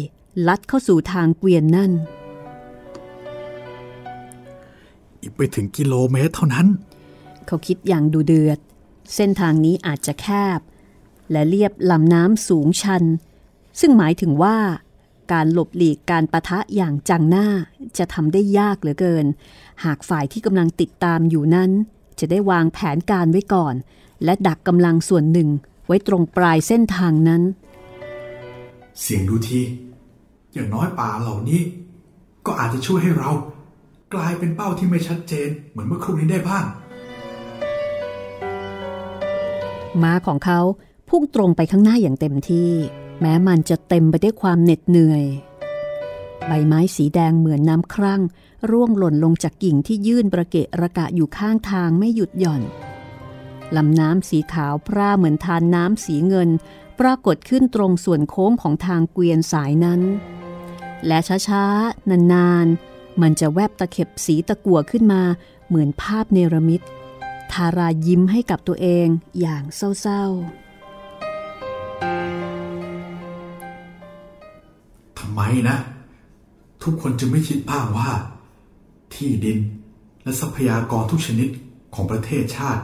[0.49, 1.93] ลัดเข้าสู่ทางเกวียนนั่น
[5.21, 6.67] อีกไปถึงกิโลเมตรเท่านั้น
[7.47, 8.59] เขาคิดอย่างดูเดือด
[9.15, 10.27] เส้นทางนี้อาจจะแค
[10.59, 10.61] บ
[11.31, 13.05] และเรียบลำน้ำสูงชัน
[13.81, 14.57] ซึ่งหมายถึงว่า
[15.33, 17.49] การหลบหลีกการประทะอย่างจังหน้า
[17.99, 19.27] จะทำได้ยากเหลือเกิน
[19.85, 21.71] หากฝ่ายที่กำลังติดตามอยู่นั้น
[22.21, 23.75] จะได้วางแผนการไว้ก่อน
[24.25, 25.49] และดักกำลังส่วนหนึ่ง
[25.87, 27.43] ไว้ตรงปลายเส้นทางนั้น
[29.01, 29.61] เสียงดูที
[30.53, 31.61] อย่างน้อยป่าเหล่านี้
[32.47, 33.31] ก็อาจจะช่วยให้เรา
[34.15, 36.65] กลายเป็นเป้าที่ไม่ชัดเจน เหมือนเมื่อครู่นี้ได้บ้าง
[40.03, 40.61] ม้าของเขา
[41.09, 42.71] พุ่งตรงไปข้างหน้าอย่างเต็มที่
[43.21, 45.25] แม้มันจะเต็มไปด้วยความเหน็ดเหนื่อย
[46.47, 48.23] ใบไม้สีแดงเหมือนน้ำครั่ง
[48.71, 52.63] ร่วงหล่นลงจากกิ่งที่ยื่นประเกะระกะอยู่ข้างทางไม่หยุดหย่อน
[53.77, 56.51] ลำน้ำสีขาวพร่าเหมือนทานน้ำสีเงิน
[57.01, 60.01] ปรากฏขึ้นตรงส่วนโค้งของทางเกวียนสายนั้น
[61.07, 65.23] และช้าๆ นานๆ มันจะแวบตะเข็บสีตะกัวขึ้นมา
[65.67, 66.83] เหมือนภาพเนรมิต
[67.53, 69.07] ทารายิ้มให้กับตัวเอง
[69.41, 69.65] อย่าง
[70.01, 75.77] เศร้าๆำไมนะ
[76.83, 78.11] ทุกคนจะไม่คิดบ้างว่า
[79.15, 79.59] ที่ดิน
[80.23, 81.49] และทรัพยากรทุกชนิด
[81.95, 82.83] ของประเทศชาติ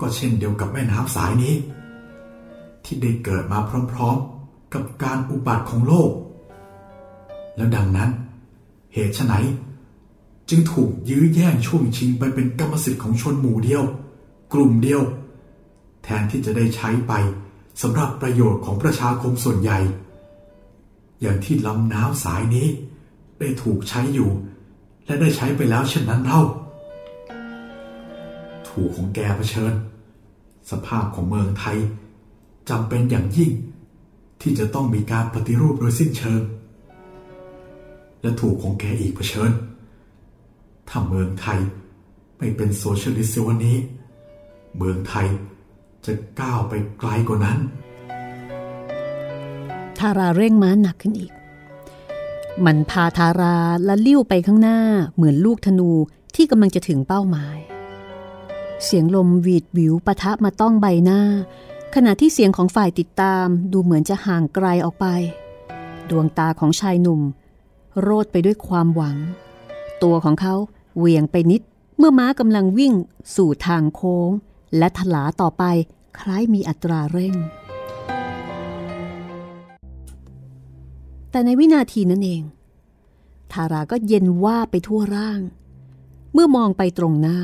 [0.00, 1.54] ก็เช่นเดียวกับแม่น้ำสายนี้
[2.84, 3.58] ที่ได้เกิดมา
[3.92, 6.10] พร้อมๆ กับการอุบัติของโลก
[7.56, 8.10] แล้วดังนั้น
[8.94, 9.34] เหตุไฉน
[10.48, 13.82] จึงถูกยื้อแย่งช่วงชิงไปเป็นกรรมสิทธิ์ของชนหมู่เดียว
[14.52, 15.02] กลุ่มเดียว
[16.04, 17.12] แทนที่จะได้ใช้ไป
[17.82, 19.78] สำหรับประโยชน์ของประชาคมส่วนใหญ่
[21.20, 22.68] อย่างที่ลำน้ำสายนี้
[23.40, 24.30] ได้ถูกใช้อยู่
[25.06, 26.42] และได้ใช้ไปแล้วเช่นนั้นเล่า
[28.68, 29.72] ถูกของแกเผชิญ
[30.70, 31.78] สภาพของเมืองไทย
[32.70, 33.50] จำเป็นอย่างยิ่ง
[34.40, 36.40] ที่จะต้องมีการปฏิรูปโดยสิ้นเชิง
[38.20, 39.50] และถูกของแกอีกเผชิญ
[40.88, 41.60] ถ้าเมืองไทย
[42.38, 43.78] ไม่เป็น socialist วันนี้
[44.76, 45.26] เมืองไทย
[46.06, 47.58] จะก้าวไปไกลกว่านั้น
[50.00, 51.32] ทาราเร่งม้าหนักขึ้นอีก
[52.64, 53.56] มันพาทารา
[53.88, 54.78] ละลิ้วไปข้างหน้า
[55.14, 55.90] เหมือนลูกธนู
[56.34, 57.58] ที่กำลังจะถึงเป้าหมาย
[58.84, 61.20] เสียงลมวีดวิวปะทะมาต้องใบหน้า
[61.94, 65.06] ขณะที่เสียงของฝ่ายติดตามดูเหมือนจะห่างไกลออกไป
[66.10, 67.20] ดวงตาของชายหนุ่ม
[68.00, 69.16] โรดไปด้วยความหวัง
[70.02, 70.54] ตัวของเขา
[70.98, 71.62] เวียงไปนิด
[71.98, 72.94] เมื่อม้ากำลังวิ่ง
[73.36, 74.30] สู่ทางโค้ง
[74.78, 75.64] และถลาต่อไป
[76.18, 77.34] คล้ายมีอัตราเร่ง
[81.34, 82.42] แต่ในวินาทีนั้นเอง
[83.52, 85.40] ทาราก็เย็นว่าไปทั่วร่าง
[86.32, 87.40] เมื่อมองไปตรงหน้า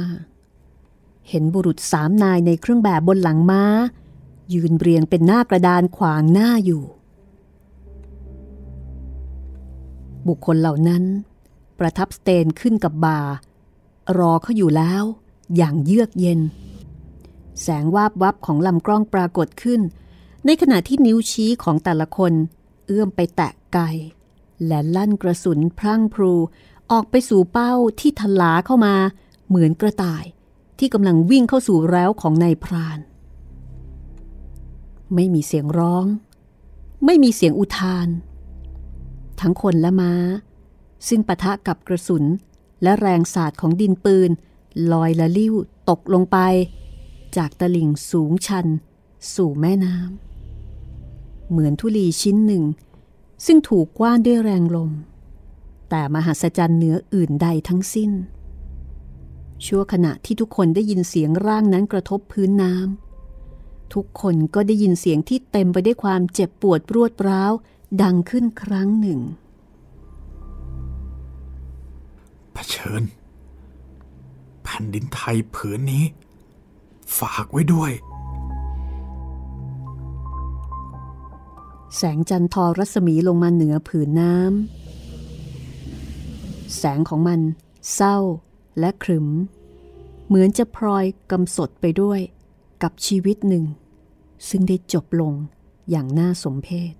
[1.28, 3.64] เห็นบุรุษสามนายในเครื่องแบบบนหลังม้า
[4.52, 6.82] ยืนเรียงเป็นหน้ากระดานขวางหน้าอยู่
[10.28, 11.04] บุคคลเหล่านั้น
[11.78, 13.20] ประทับสเตนขึ้นกับบา
[14.18, 15.04] รอเขาอยู่แล้ว
[15.56, 16.40] อย่างเยือกเย็น
[17.62, 19.80] แสงวาบวับของลำกล้องปรากฏขึ้น
[20.46, 22.34] ในขณะที่นิ้วชี้ของแต่ละคน
[22.90, 23.78] เอื้อมไปแตะไก
[24.66, 26.32] และลั่นกระสุนพรั่งพรู
[26.90, 28.94] ออกไปสู่เป้าที่ทลาเข้ามา
[29.48, 30.24] เหมือนกระต่าย
[30.78, 32.98] ที่กำลังวิ่งเข้าสู่แล้วของนายพราน
[35.14, 36.06] ไม่มีเสียงร้อง
[37.04, 38.08] ไม่มีเสียงอุทาน
[39.40, 40.14] ทั้งคนและม้า
[41.08, 42.24] ซึ่งปะทะกับกระสุน
[42.82, 44.30] และแรงสาดของดินปืน
[44.92, 45.54] ลอยละลิ้ว
[45.90, 46.38] ตกลงไป
[47.36, 48.66] จากตลิ่งสูงชัน
[49.34, 50.29] สู่แม่น้ำ
[51.50, 52.64] เหมือนทุลีชิ้นหนึ่ง
[53.46, 54.90] ซึ่งถูกกว้านด้วยแรงลม
[55.90, 58.10] แต่มหัศจรรย์เหนืออื่นใดทั้งสิ้น
[59.64, 67.52] ชั่วขณะที่ทุกคนได้ยินเสียงร่างนั้นกระทบพื้นน้ำทุกคนก็ได้ยินเสียงที่เต็มไปได้วยความเจ็บปวดรวดร้าว
[68.02, 69.20] ดังขึ้นครั้งหนึ่ง
[72.52, 73.02] เผชิญ
[74.62, 76.04] แผ่นดินไทยผืนนี้
[77.18, 77.92] ฝากไว้ด้วย
[81.96, 87.40] แสงจันทร์รัศมีลงมาเหนือผืนน้ำ แสงของมัน
[87.94, 88.18] เศร้า
[88.78, 89.28] และขรึม
[90.26, 92.20] เหมือนจะพลอยกำสดไปด้วย
[92.82, 93.64] กับชีวิตหนึ่ง
[94.48, 95.32] ซึ่งได้จบลง
[95.90, 96.94] อย่างน่าสมเพช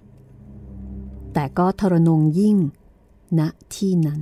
[1.33, 2.57] แต่ก็ทรนงยิ่ง
[3.39, 3.41] ณ
[3.75, 4.21] ที่นั้น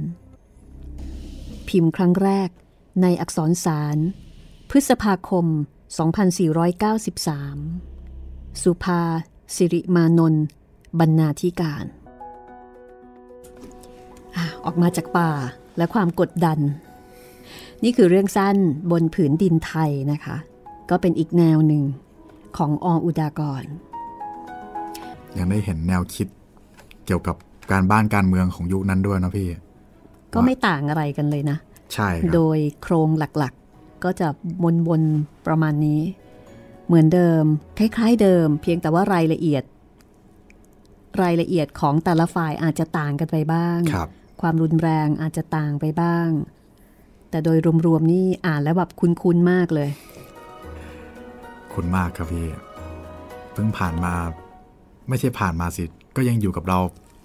[1.69, 2.51] พิมพ์ครั้งแรก
[3.03, 3.99] ในอักษรสาร
[4.71, 5.47] พฤษภาคม
[7.19, 9.03] 2493 สุภา
[9.55, 10.45] สิริมานนท์
[10.99, 11.85] บรรณาธิการ
[14.65, 15.31] ออกมาจากป่า
[15.77, 16.59] และความกดดัน
[17.85, 18.57] นี่คือเรื่องสั้น
[18.91, 20.37] บนผืนดินไทยนะคะ
[20.91, 21.83] ก็เป็นอีกแนวหนึ่ง
[22.57, 23.65] ของออุดากร
[25.39, 26.29] ยังได้เห็นแนวคิด
[27.07, 27.37] เกี่ยวกับ
[27.73, 29.49] การบ้านการเมืองของยุคนั้นด้วยนะพี่
[30.35, 31.59] ก็ไม่ต่างอะไรกันเลยนะ
[31.95, 34.29] ใช่ครับโดยโครงหลักๆก็จะ
[34.89, 36.01] วนๆประมาณนี้
[36.89, 37.45] เหมือนเดิม
[37.79, 39.63] คล้าย ๆ เดิม เพียงแต่ว่ารายละเอียด
[41.23, 44.09] รายละเอียดของแต่ละฝ่ายอาจจะต่างกันไปบ้างครับ
[44.41, 46.29] ความรุนแรงอาจจะต่างไปบ้าง
[47.31, 49.91] แต่โดยรวมๆนี่อ่านแล้วแบบคุ้นๆมากเลย
[51.75, 52.49] คุณมากครับพี่
[53.53, 54.15] เพิ่งผ่านมา
[55.09, 55.85] ไม่ใช่ผ่านมาสิ
[56.17, 56.79] ก็ยังอยู่กับเรา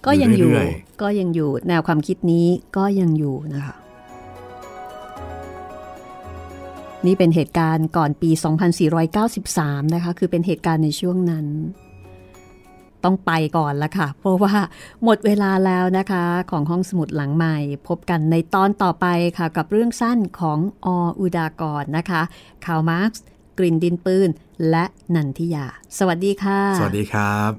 [0.05, 0.67] ก็ยังอยู่เรื่
[1.01, 2.47] ก็ยังอยู่ แนวความคิดนี้
[2.77, 3.75] ก็ยังอยู่นะคะ
[7.05, 8.29] นี่เป็นเหตุการณ์ก่อนปี
[9.11, 11.47] 2493 นะคะ คือเป็นเหตุการณ์ในช่วงนั้น
[13.03, 14.55] ต้องไปก่อนละค่ะ เพราะว่า
[15.03, 20.87] หมดเวลาแล้วนะคะ ของห้องสมุดหลังไมค์ พบกันในตอนต่อไปค่ะ กับเรื่องสั้นของ อ.
[21.19, 22.21] อุดากรนะคะ
[22.65, 23.23] คาวมาร์กส์
[23.57, 24.29] กลิ่นดินปืน
[24.69, 24.85] และ
[25.15, 25.65] นันทิยา
[25.97, 27.51] สวัสดีค่ะ สวัสดีครับ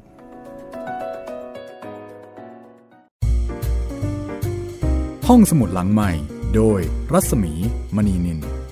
[5.28, 6.10] ห้องสมุดหลังไมค์
[6.54, 6.80] โดย
[7.12, 7.52] รัศมี
[7.96, 8.63] มณีนิน